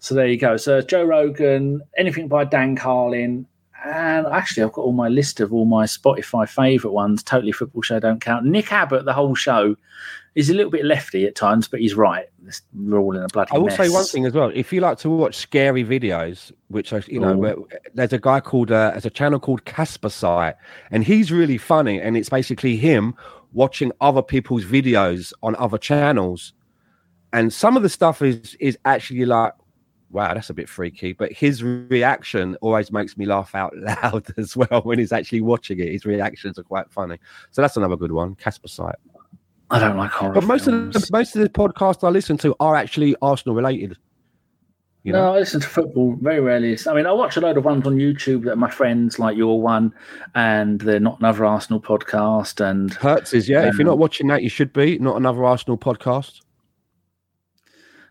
[0.00, 0.56] So there you go.
[0.56, 3.46] So Joe Rogan, anything by Dan Carlin,
[3.86, 7.22] and actually I've got all my list of all my Spotify favourite ones.
[7.22, 8.44] Totally Football Show don't count.
[8.46, 9.76] Nick Abbott, the whole show,
[10.34, 12.26] is a little bit lefty at times, but he's right.
[12.74, 13.76] We're all in a bloody I will mess.
[13.76, 14.50] say one thing as well.
[14.52, 17.54] If you like to watch scary videos, which I, you know, where,
[17.94, 20.56] there's a guy called, uh, there's a channel called Casper Site,
[20.90, 22.00] and he's really funny.
[22.00, 23.14] And it's basically him
[23.52, 26.52] watching other people's videos on other channels.
[27.32, 29.54] And some of the stuff is is actually like,
[30.10, 31.12] wow, that's a bit freaky.
[31.12, 35.78] But his reaction always makes me laugh out loud as well when he's actually watching
[35.78, 35.92] it.
[35.92, 37.18] His reactions are quite funny.
[37.50, 38.96] So that's another good one, Casper Site.
[39.74, 40.34] I don't like horror.
[40.34, 43.96] But most of the most of the podcasts I listen to are actually Arsenal related.
[45.02, 45.26] You know?
[45.26, 46.78] No, I listen to football very rarely.
[46.88, 49.36] I mean, I watch a load of ones on YouTube that are my friends, like
[49.36, 49.92] your one,
[50.34, 52.64] and they're not another Arsenal podcast.
[52.64, 53.68] And Hertz is, yeah.
[53.68, 54.98] if you're not watching that, you should be.
[54.98, 56.40] Not another Arsenal podcast.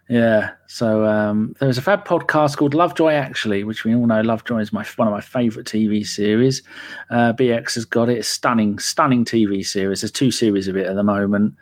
[0.10, 4.60] Yeah, so um, there's a fab podcast called Lovejoy, actually, which we all know Lovejoy
[4.60, 6.62] is my one of my favourite TV series.
[7.10, 8.18] Uh, BX has got it.
[8.18, 10.01] It's stunning, stunning TV series.
[10.01, 11.56] There's two series of it at the moment.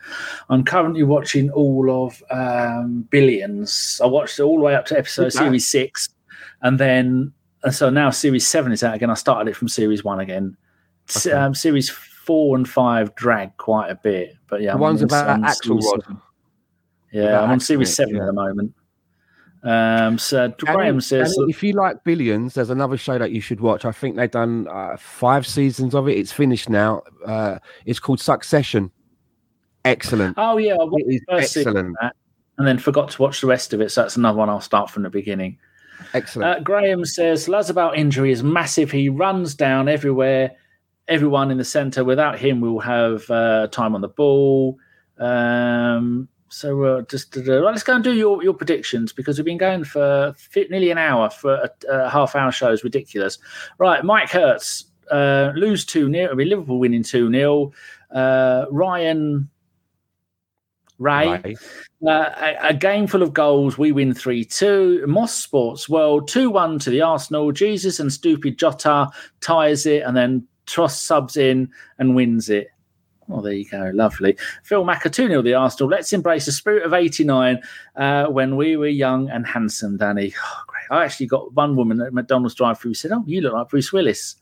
[0.50, 4.02] I'm currently watching all of um, Billions.
[4.04, 5.44] I watched it all the way up to episode Good man.
[5.46, 6.10] series six,
[6.62, 7.34] and then
[7.64, 9.12] and so now series seven is out again.
[9.12, 10.58] I started it from series one again.
[11.16, 11.32] Okay.
[11.32, 15.42] Um, series four and five drag quite a bit, but yeah, The ones on- about
[15.42, 16.20] Axelrod.
[17.12, 18.24] Yeah, I'm on series seven yeah.
[18.24, 18.74] at the moment.
[19.64, 23.60] Um, so Graham says, and if you like Billions, there's another show that you should
[23.60, 23.86] watch.
[23.86, 26.18] I think they've done uh, five seasons of it.
[26.18, 27.04] It's finished now.
[27.26, 28.90] Uh, it's called Succession.
[29.86, 30.36] Excellent.
[30.38, 31.98] "Oh yeah, It is the first season excellent.
[32.02, 32.16] that,
[32.58, 33.92] and then forgot to watch the rest of it.
[33.92, 35.58] So that's another one I'll start from the beginning."
[36.14, 36.50] Excellent.
[36.50, 38.92] Uh, Graham says, "Laz about injury is massive.
[38.92, 40.52] He runs down everywhere,
[41.08, 42.04] everyone in the centre.
[42.04, 44.78] Without him, we'll have uh, time on the ball."
[45.20, 49.46] Um, so uh, just uh, well, let's go and do your, your predictions because we've
[49.46, 52.72] been going for nearly an hour for a, a half hour show.
[52.72, 53.38] is ridiculous.
[53.78, 57.72] Right, Mike Hertz uh, lose two 0 It'll be Liverpool winning two 0
[58.12, 59.50] uh, Ryan
[61.00, 61.56] Ray.
[62.06, 63.78] Uh, a, a game full of goals.
[63.78, 65.06] We win 3 2.
[65.08, 67.52] Moss Sports World 2 1 to the Arsenal.
[67.52, 69.08] Jesus and stupid Jota
[69.40, 72.68] ties it and then Tross subs in and wins it.
[73.32, 73.92] Oh, there you go.
[73.94, 74.38] Lovely.
[74.64, 75.90] Phil 2 0 the Arsenal.
[75.90, 77.62] Let's embrace the spirit of 89
[77.96, 80.34] uh, when we were young and handsome, Danny.
[80.44, 81.00] Oh, great.
[81.00, 83.70] I actually got one woman at McDonald's drive through who said, Oh, you look like
[83.70, 84.36] Bruce Willis.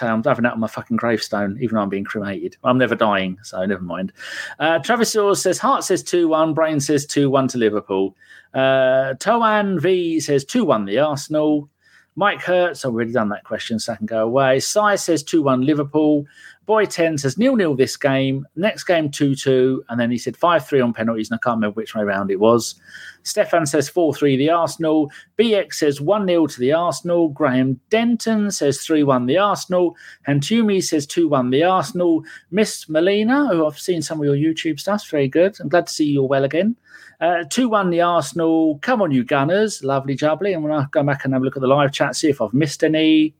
[0.00, 2.56] I'm having that on my fucking gravestone, even though I'm being cremated.
[2.64, 4.12] I'm never dying, so never mind.
[4.58, 8.16] Uh, Travis Saws says Heart says 2 1, Brain says 2 1 to Liverpool.
[8.54, 11.68] Uh, Toan V says 2 1 the Arsenal.
[12.14, 14.60] Mike Hertz, I've already done that question, so I can go away.
[14.60, 16.26] Sai says 2 1 Liverpool.
[16.64, 18.46] Boy 10 says nil nil this game.
[18.54, 19.84] Next game 2 2.
[19.88, 22.30] And then he said 5 3 on penalties, and I can't remember which way round
[22.30, 22.76] it was.
[23.24, 25.10] Stefan says 4 3 the Arsenal.
[25.38, 27.28] BX says 1 0 to the Arsenal.
[27.28, 29.96] Graham Denton says 3 1 the Arsenal.
[30.28, 32.22] Hantumi says 2 1 the Arsenal.
[32.50, 35.56] Miss Melina, who I've seen some of your YouTube stuff, very good.
[35.60, 36.76] I'm glad to see you're well again.
[37.20, 38.78] Uh, 2 1 the Arsenal.
[38.82, 39.82] Come on, you Gunners.
[39.82, 40.54] Lovely jubbly.
[40.54, 42.40] And when I go back and have a look at the live chat, see if
[42.40, 43.34] I've missed any.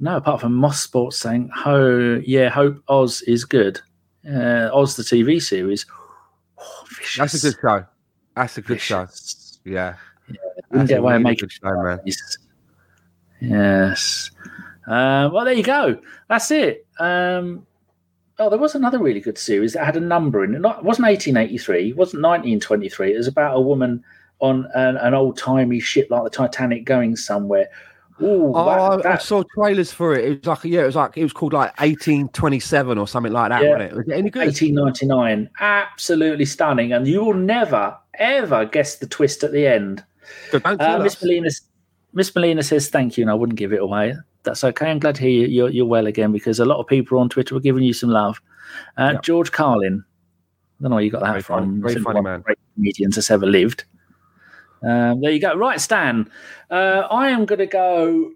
[0.00, 3.80] No, apart from Moss Sports saying, "Ho, yeah, hope Oz is good."
[4.26, 5.86] Uh, Oz, the TV series.
[6.58, 6.84] Oh,
[7.16, 7.84] That's a good show.
[8.36, 9.04] That's a good show.
[9.04, 9.60] Vicious.
[9.64, 9.94] Yeah.
[10.70, 12.00] That's get away and really make good show, man.
[12.04, 12.36] Yes.
[13.40, 14.30] Yes.
[14.86, 16.00] Uh, well, there you go.
[16.28, 16.86] That's it.
[16.98, 17.66] Um,
[18.38, 20.60] oh, there was another really good series that had a number in it.
[20.60, 21.90] Not, it wasn't 1883.
[21.90, 23.14] It wasn't 1923.
[23.14, 24.04] It was about a woman
[24.40, 27.68] on an, an old timey ship like the Titanic going somewhere.
[28.22, 30.24] Ooh, Oh, that- I- I saw trailers for it.
[30.24, 33.08] It was like yeah, it was like it was called like eighteen twenty seven or
[33.08, 33.62] something like that.
[33.62, 33.70] Yeah.
[33.70, 33.96] wasn't it?
[33.96, 34.46] Was it any good?
[34.46, 35.50] 1899.
[35.60, 36.92] Absolutely stunning.
[36.92, 40.04] And you will never, ever guess the twist at the end.
[40.50, 41.22] Good, Uh, Miss us.
[41.22, 41.48] Melina,
[42.12, 44.14] Miss Melina says thank you, and I wouldn't give it away.
[44.42, 44.90] That's okay.
[44.90, 47.28] I'm glad to hear you, you're, you're well again because a lot of people on
[47.28, 48.40] Twitter were giving you some love.
[48.96, 49.20] Uh, Yeah.
[49.22, 50.02] George Carlin,
[50.78, 51.82] I don't know where you got that Very funny- from.
[51.82, 52.40] very funny one of the man.
[52.40, 53.84] Great comedians that's ever lived.
[54.82, 55.54] Um, there you go.
[55.54, 56.30] Right, Stan.
[56.70, 58.32] Uh, I am going to go.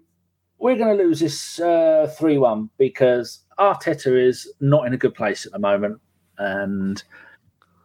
[0.57, 5.13] We're going to lose this uh, three one because Arteta is not in a good
[5.13, 5.99] place at the moment,
[6.37, 7.03] and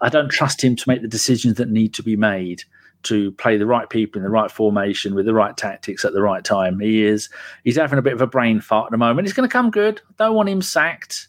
[0.01, 2.63] I don't trust him to make the decisions that need to be made
[3.03, 6.23] to play the right people in the right formation with the right tactics at the
[6.23, 6.81] right time.
[6.81, 7.31] He is
[7.65, 9.27] he's having a bit of a brain fart at the moment.
[9.27, 10.01] It's going to come good.
[10.19, 11.29] Don't want him sacked.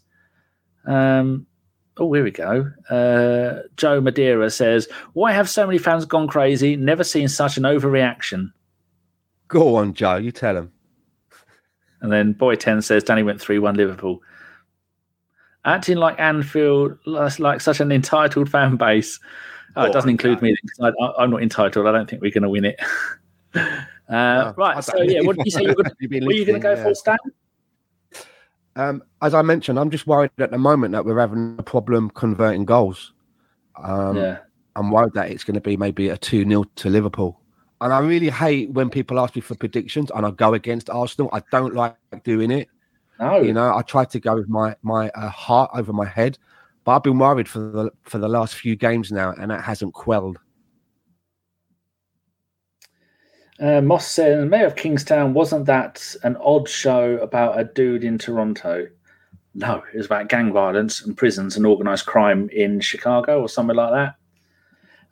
[0.85, 1.47] Um,
[1.97, 2.71] Oh, here we go.
[2.89, 6.75] Uh, Joe Madeira says, "Why have so many fans gone crazy?
[6.75, 8.51] Never seen such an overreaction."
[9.47, 10.15] Go on, Joe.
[10.15, 10.71] You tell him.
[11.99, 14.21] And then Boy Ten says, "Danny went three one Liverpool."
[15.63, 19.19] Acting like Anfield, like such an entitled fan base.
[19.75, 20.55] Oh, it doesn't include me.
[20.81, 21.87] I, am not entitled.
[21.87, 22.79] I don't think we're going to win it.
[23.55, 23.71] uh,
[24.09, 24.83] no, right.
[24.83, 25.61] So yeah, what did you say?
[25.61, 25.91] You're gonna,
[26.25, 26.83] were you going to go yeah.
[26.83, 27.17] for Stan?
[28.75, 32.09] Um, as I mentioned, I'm just worried at the moment that we're having a problem
[32.11, 33.13] converting goals.
[33.81, 34.39] Um, yeah.
[34.75, 37.39] I'm worried that it's going to be maybe a 2 0 to Liverpool.
[37.81, 41.29] And I really hate when people ask me for predictions and I go against Arsenal.
[41.33, 42.69] I don't like doing it.
[43.19, 43.41] No.
[43.41, 46.37] You know, I try to go with my my uh, heart over my head,
[46.83, 49.93] but I've been worried for the for the last few games now, and that hasn't
[49.93, 50.37] quelled.
[53.61, 58.17] Uh, Moss said, Mayor of Kingstown, wasn't that an odd show about a dude in
[58.17, 58.87] Toronto?
[59.53, 63.75] No, it was about gang violence and prisons and organised crime in Chicago or something
[63.75, 64.15] like that.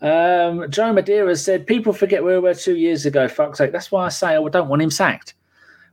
[0.01, 3.27] Um, Joe Madeira said, People forget where we were two years ago.
[3.27, 3.71] Fuck's sake.
[3.71, 5.35] That's why I say I don't want him sacked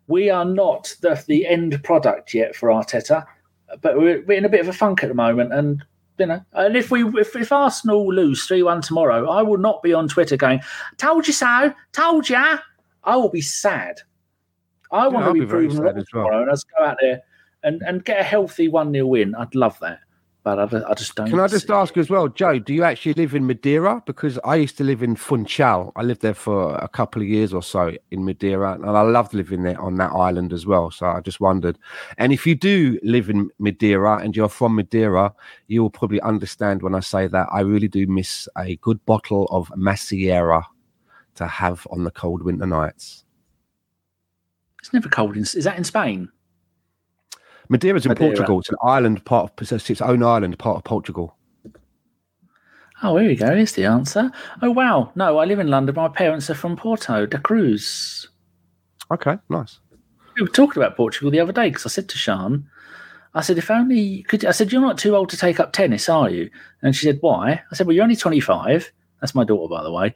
[0.09, 3.25] we are not the, the end product yet for Arteta,
[3.81, 5.53] but we're, we're in a bit of a funk at the moment.
[5.53, 5.85] And
[6.19, 9.83] you know, and if we if, if Arsenal lose three one tomorrow, I will not
[9.83, 10.61] be on Twitter going,
[10.97, 12.59] "Told you so, told ya."
[13.05, 14.01] I will be sad.
[14.91, 17.23] I want yeah, to be, be proven wrong tomorrow, and let's go out there
[17.63, 19.35] and and get a healthy one 0 win.
[19.35, 20.01] I'd love that
[20.47, 21.29] but I, I just don't.
[21.29, 22.61] Can I just ask you as well, Joe?
[22.61, 24.01] Do you actually live in Madeira?
[24.07, 25.93] Because I used to live in Funchal.
[25.97, 29.35] I lived there for a couple of years or so in Madeira, and I loved
[29.35, 30.93] living there on that island as well.
[30.93, 31.81] So I just wondered.
[32.19, 35.35] And if you do live in Madeira and you're from Madeira,
[35.67, 39.47] you will probably understand when I say that I really do miss a good bottle
[39.51, 40.65] of Maceira
[41.35, 43.25] to have on the cold winter nights.
[44.79, 45.37] It's never cold.
[45.37, 46.29] In, is that in Spain?
[47.69, 48.31] Madeira's in Madeira.
[48.31, 48.61] Portugal.
[48.61, 51.37] It's an island, part of possesses its own island, part of Portugal.
[53.03, 53.55] Oh, here we go.
[53.55, 54.31] Here's the answer.
[54.63, 55.13] Oh, wow.
[55.15, 55.95] No, I live in London.
[55.95, 58.29] My parents are from Porto, da Cruz.
[59.11, 59.81] Okay, nice.
[60.35, 62.69] We were talking about Portugal the other day because I said to Sean,
[63.35, 66.09] I said, if only could I said, you're not too old to take up tennis,
[66.09, 66.51] are you?
[66.83, 67.63] And she said, why?
[67.71, 68.91] I said, well, you're only 25.
[69.21, 70.15] That's my daughter, by the way.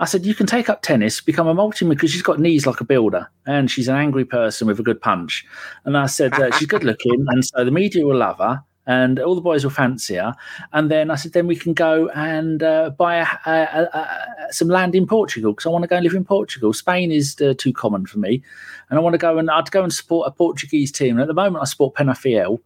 [0.00, 2.80] I said, you can take up tennis, become a multi because she's got knees like
[2.80, 5.46] a builder and she's an angry person with a good punch.
[5.84, 7.26] And I said, uh, she's good looking.
[7.28, 10.34] And so the media will love her and all the boys will fancy her.
[10.72, 14.68] And then I said, then we can go and uh, buy a, a, a, some
[14.68, 16.72] land in Portugal because I want to go and live in Portugal.
[16.72, 18.42] Spain is uh, too common for me.
[18.90, 21.12] And I want to go and I'd go and support a Portuguese team.
[21.12, 22.58] And at the moment, I support Penafiel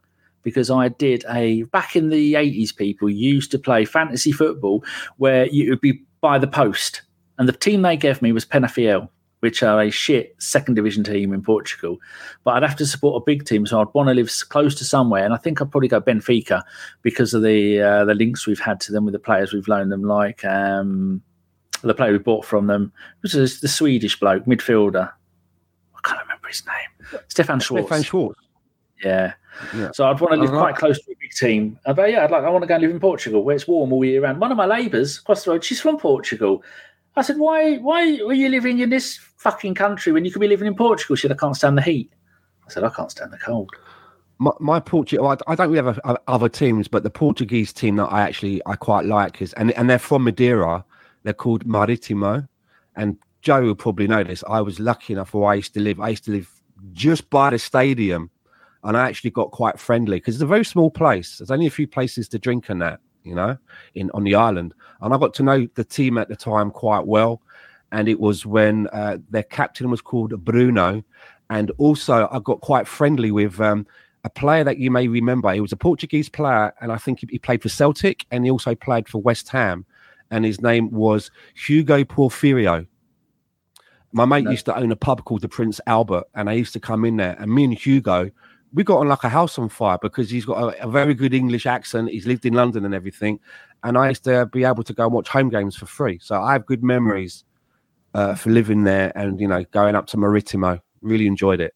[0.42, 4.82] because I did a back in the 80s, people used to play fantasy football
[5.18, 7.02] where you would be by the post
[7.38, 9.08] and the team they gave me was Penafiel,
[9.40, 11.98] which are a shit second division team in Portugal.
[12.44, 14.84] But I'd have to support a big team, so I'd want to live close to
[14.84, 15.24] somewhere.
[15.24, 16.62] And I think I'd probably go Benfica
[17.02, 19.92] because of the uh, the links we've had to them with the players we've loaned
[19.92, 21.22] them, like um,
[21.82, 25.12] the player we bought from them, which is the Swedish bloke, midfielder.
[25.94, 27.20] I can't remember his name.
[27.28, 27.86] Stefan Schwarz.
[27.86, 28.36] Stefan Schwarz.
[29.04, 29.34] Yeah.
[29.76, 29.90] yeah.
[29.92, 31.78] So I'd want to live quite close to a big team.
[31.86, 33.68] Uh, but yeah, I'd like I want to go and live in Portugal where it's
[33.68, 34.40] warm all year round.
[34.40, 36.62] One of my neighbours across the road, she's from Portugal.
[37.18, 40.48] I said, why, why were you living in this fucking country when you could be
[40.48, 41.16] living in Portugal?
[41.16, 42.10] She said, I can't stand the heat.
[42.66, 43.70] I said, I can't stand the cold.
[44.38, 48.06] My, my Portugal, I, don't really have a, other teams, but the Portuguese team that
[48.06, 50.84] I actually I quite like is, and and they're from Madeira.
[51.24, 52.46] They're called Maritimo,
[52.94, 54.44] and Joe will probably know this.
[54.48, 55.98] I was lucky enough where I used to live.
[55.98, 56.48] I used to live
[56.92, 58.30] just by the stadium,
[58.84, 61.38] and I actually got quite friendly because it's a very small place.
[61.38, 63.56] There's only a few places to drink and that you know,
[63.94, 64.74] in on the island.
[65.00, 67.42] And I got to know the team at the time quite well.
[67.92, 71.02] And it was when uh, their captain was called Bruno.
[71.50, 73.86] And also, I got quite friendly with um,
[74.24, 75.52] a player that you may remember.
[75.52, 78.74] He was a Portuguese player, and I think he played for Celtic and he also
[78.74, 79.86] played for West Ham.
[80.30, 82.86] And his name was Hugo Porfirio.
[84.12, 84.50] My mate no.
[84.50, 87.16] used to own a pub called the Prince Albert, and I used to come in
[87.16, 87.36] there.
[87.38, 88.30] And me and Hugo
[88.72, 91.32] we got on like a house on fire because he's got a, a, very good
[91.32, 92.10] English accent.
[92.10, 93.40] He's lived in London and everything.
[93.82, 96.18] And I used to be able to go and watch home games for free.
[96.20, 97.44] So I have good memories
[98.14, 100.80] uh, for living there and, you know, going up to Maritimo.
[101.00, 101.74] Really enjoyed it.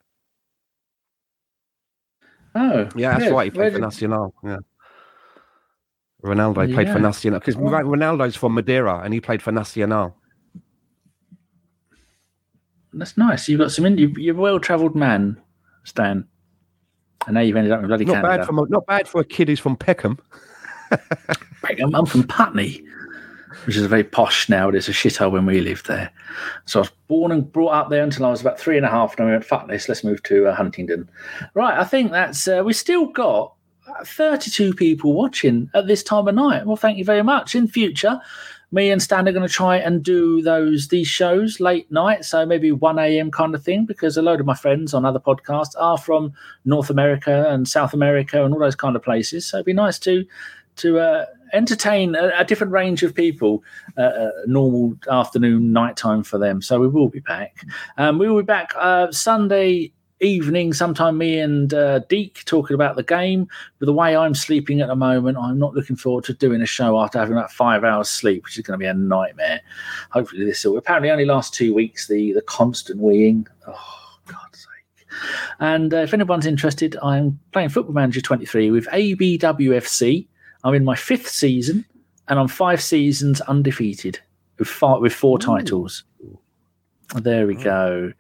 [2.55, 3.45] Oh, yeah, that's right.
[3.45, 4.35] He played for Nacional.
[4.45, 4.59] Yeah.
[6.23, 6.75] Ronaldo yeah.
[6.75, 7.57] played for Nacional because.
[7.57, 10.17] Ronaldo's from Madeira and he played for Nacional.
[12.93, 13.49] That's nice.
[13.49, 13.87] You've got some.
[13.97, 15.41] You're a well-travelled man,
[15.85, 16.29] Stan.
[17.27, 18.39] And now you've ended up in bloody not Canada.
[18.39, 20.19] Bad for, not bad for a kid who's from Peckham.
[21.63, 21.95] Peckham.
[21.95, 22.85] I'm from Putney,
[23.65, 24.69] which is a very posh now.
[24.69, 26.11] It's a shithole when we lived there.
[26.67, 28.91] So I was born and brought up there until I was about three and a
[28.91, 29.17] half.
[29.19, 31.09] And we went, fuck this, let's move to uh, Huntingdon.
[31.55, 33.55] Right, I think that's, uh, we still got
[34.05, 36.67] 32 people watching at this time of night.
[36.67, 37.55] Well, thank you very much.
[37.55, 38.21] In future,
[38.73, 42.45] me and Stan are going to try and do those these shows late night, so
[42.45, 43.31] maybe 1 a.m.
[43.31, 46.33] kind of thing, because a load of my friends on other podcasts are from
[46.65, 49.47] North America and South America and all those kind of places.
[49.47, 50.25] So it'd be nice to
[50.77, 53.63] to uh, entertain a, a, different range of people,
[53.99, 56.63] uh, uh, normal afternoon, nighttime for them.
[56.63, 57.67] So we will be back.
[57.99, 59.93] Um, we will be back uh, Sunday
[60.23, 63.49] evening, sometime me and uh, Deek talking about the game.
[63.79, 66.67] But the way I'm sleeping at the moment, I'm not looking forward to doing a
[66.67, 69.61] show after having about five hours sleep, which is going to be a nightmare.
[70.11, 72.09] Hopefully, this will apparently only last two weeks.
[72.09, 73.47] The the constant weeing.
[73.67, 75.07] Oh, God's sake.
[75.61, 80.27] And uh, if anyone's interested, I'm playing Football Manager 23 with ABWFC.
[80.65, 81.85] I'm in my fifth season,
[82.29, 84.21] and I'm five seasons undefeated
[84.59, 85.41] with five, with four Ooh.
[85.41, 86.05] titles.
[87.15, 88.13] There we go.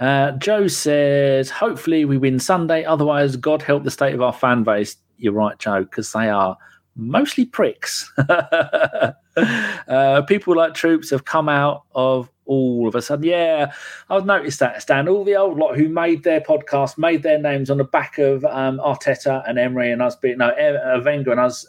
[0.00, 2.84] Uh, Joe says, hopefully we win Sunday.
[2.84, 4.96] Otherwise, God help the state of our fan base.
[5.16, 6.56] You're right, Joe, because they are
[6.94, 8.12] mostly pricks.
[8.18, 9.12] uh,
[10.28, 13.24] people like Troopz have come out of all of a sudden.
[13.24, 13.72] Yeah,
[14.08, 15.08] I've noticed that, Stan.
[15.08, 18.44] All the old lot who made their podcast, made their names on the back of
[18.44, 21.66] um, Arteta and Emery and us being, no, uh, Wenger and us,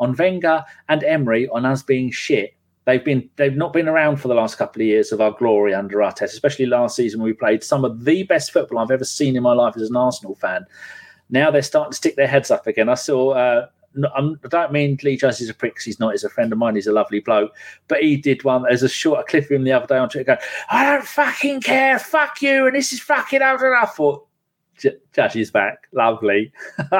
[0.00, 2.54] on Wenger and Emery on us being shit
[2.84, 5.72] They've been they've not been around for the last couple of years of our glory
[5.72, 9.04] under Arteta, especially last season when we played some of the best football I've ever
[9.04, 10.66] seen in my life as an Arsenal fan.
[11.30, 12.88] Now they're starting to stick their heads up again.
[12.88, 13.30] I saw.
[13.30, 13.66] Uh,
[14.16, 15.80] I don't mean Lee Judges is a prick.
[15.80, 16.12] He's not.
[16.12, 16.76] He's a friend of mine.
[16.76, 17.54] He's a lovely bloke.
[17.88, 18.62] But he did one.
[18.62, 20.38] There's a short clip of him the other day on Twitter going,
[20.70, 21.98] "I don't fucking care.
[21.98, 23.62] Fuck you." And this is fucking out.
[23.62, 24.26] And I thought,
[25.12, 25.88] Judge is back.
[25.92, 26.52] Lovely.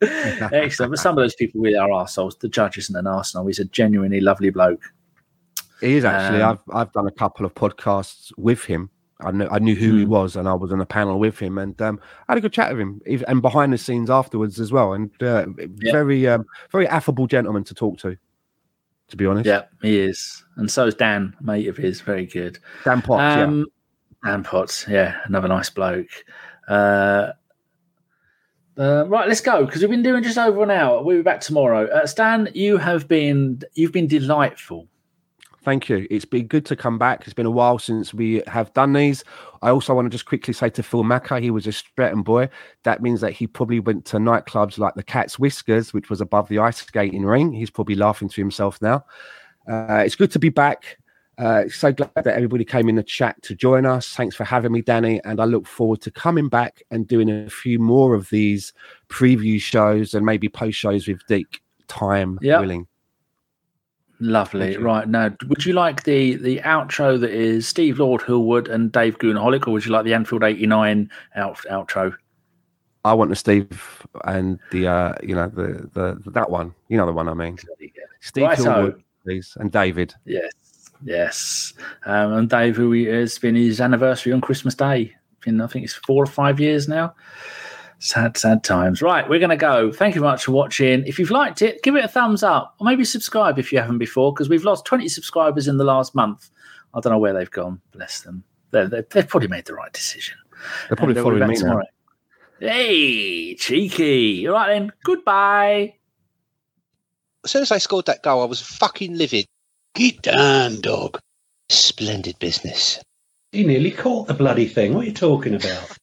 [0.52, 0.92] Excellent.
[0.92, 2.36] But some of those people really are assholes.
[2.36, 3.46] The judge isn't an arsehole.
[3.46, 4.82] He's a genuinely lovely bloke.
[5.80, 6.42] He is actually.
[6.42, 8.90] Um, I've I've done a couple of podcasts with him.
[9.20, 9.98] I knew I knew who hmm.
[9.98, 12.40] he was, and I was on a panel with him, and um, I had a
[12.40, 14.92] good chat with him, and behind the scenes afterwards as well.
[14.92, 15.92] And uh, yeah.
[15.92, 18.16] very um, very affable gentleman to talk to.
[19.08, 22.58] To be honest, yeah, he is, and so is Dan, mate of his, very good.
[22.84, 23.42] Dan Potts, yeah.
[23.42, 23.66] Um,
[24.24, 26.24] Dan Potts, yeah, another nice bloke.
[26.68, 27.32] Uh,
[28.78, 31.02] uh, right, let's go because we've been doing just over an hour.
[31.02, 31.86] We'll be back tomorrow.
[31.86, 34.88] Uh, Stan, you have been you've been delightful.
[35.62, 36.06] Thank you.
[36.10, 37.22] It's been good to come back.
[37.24, 39.22] It's been a while since we have done these.
[39.60, 42.48] I also want to just quickly say to Phil Macker, he was a Stretton boy.
[42.84, 46.48] That means that he probably went to nightclubs like the Cat's Whiskers, which was above
[46.48, 47.52] the ice skating ring.
[47.52, 49.04] He's probably laughing to himself now.
[49.70, 50.96] Uh, it's good to be back.
[51.40, 54.10] Uh, so glad that everybody came in the chat to join us.
[54.10, 55.22] Thanks for having me, Danny.
[55.24, 58.74] And I look forward to coming back and doing a few more of these
[59.08, 62.60] preview shows and maybe post shows with Deek, time yep.
[62.60, 62.86] willing.
[64.20, 64.76] Lovely.
[64.76, 69.16] Right now, would you like the the outro that is Steve Lord Hillwood and Dave
[69.16, 72.14] Goonaholic, or would you like the Anfield '89 out, outro?
[73.02, 76.74] I want the Steve and the uh you know the the that one.
[76.88, 77.56] You know the one I mean.
[78.20, 80.12] Steve right, Hillwood, so, please, and David.
[80.26, 80.52] Yes.
[81.04, 81.72] Yes,
[82.04, 85.14] um, and Dave, who has been his anniversary on Christmas Day.
[85.44, 87.14] Been, I think it's four or five years now.
[87.98, 89.02] Sad, sad times.
[89.02, 89.92] Right, we're going to go.
[89.92, 91.04] Thank you very much for watching.
[91.06, 93.98] If you've liked it, give it a thumbs up, or maybe subscribe if you haven't
[93.98, 96.50] before, because we've lost twenty subscribers in the last month.
[96.94, 97.80] I don't know where they've gone.
[97.92, 98.44] Bless them.
[98.70, 100.36] they have probably made the right decision.
[100.88, 101.84] They're probably and following me tomorrow.
[102.60, 102.68] now.
[102.68, 104.46] Hey, cheeky.
[104.46, 104.92] All right then.
[105.04, 105.94] Goodbye.
[107.44, 109.46] As soon as I scored that goal, I was fucking livid.
[109.94, 111.18] Get down, dog.
[111.68, 113.00] Splendid business.
[113.52, 114.94] He nearly caught the bloody thing.
[114.94, 115.96] What are you talking about?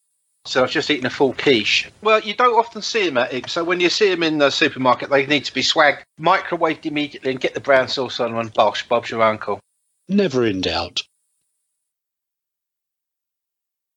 [0.44, 1.90] So I've just eaten a full quiche.
[2.00, 3.50] Well, you don't often see them at it.
[3.50, 7.32] So when you see them in the supermarket, they need to be swagged, microwaved immediately,
[7.32, 8.48] and get the brown sauce on one.
[8.48, 9.60] Bosh, Bob's your uncle.
[10.08, 11.02] Never in doubt.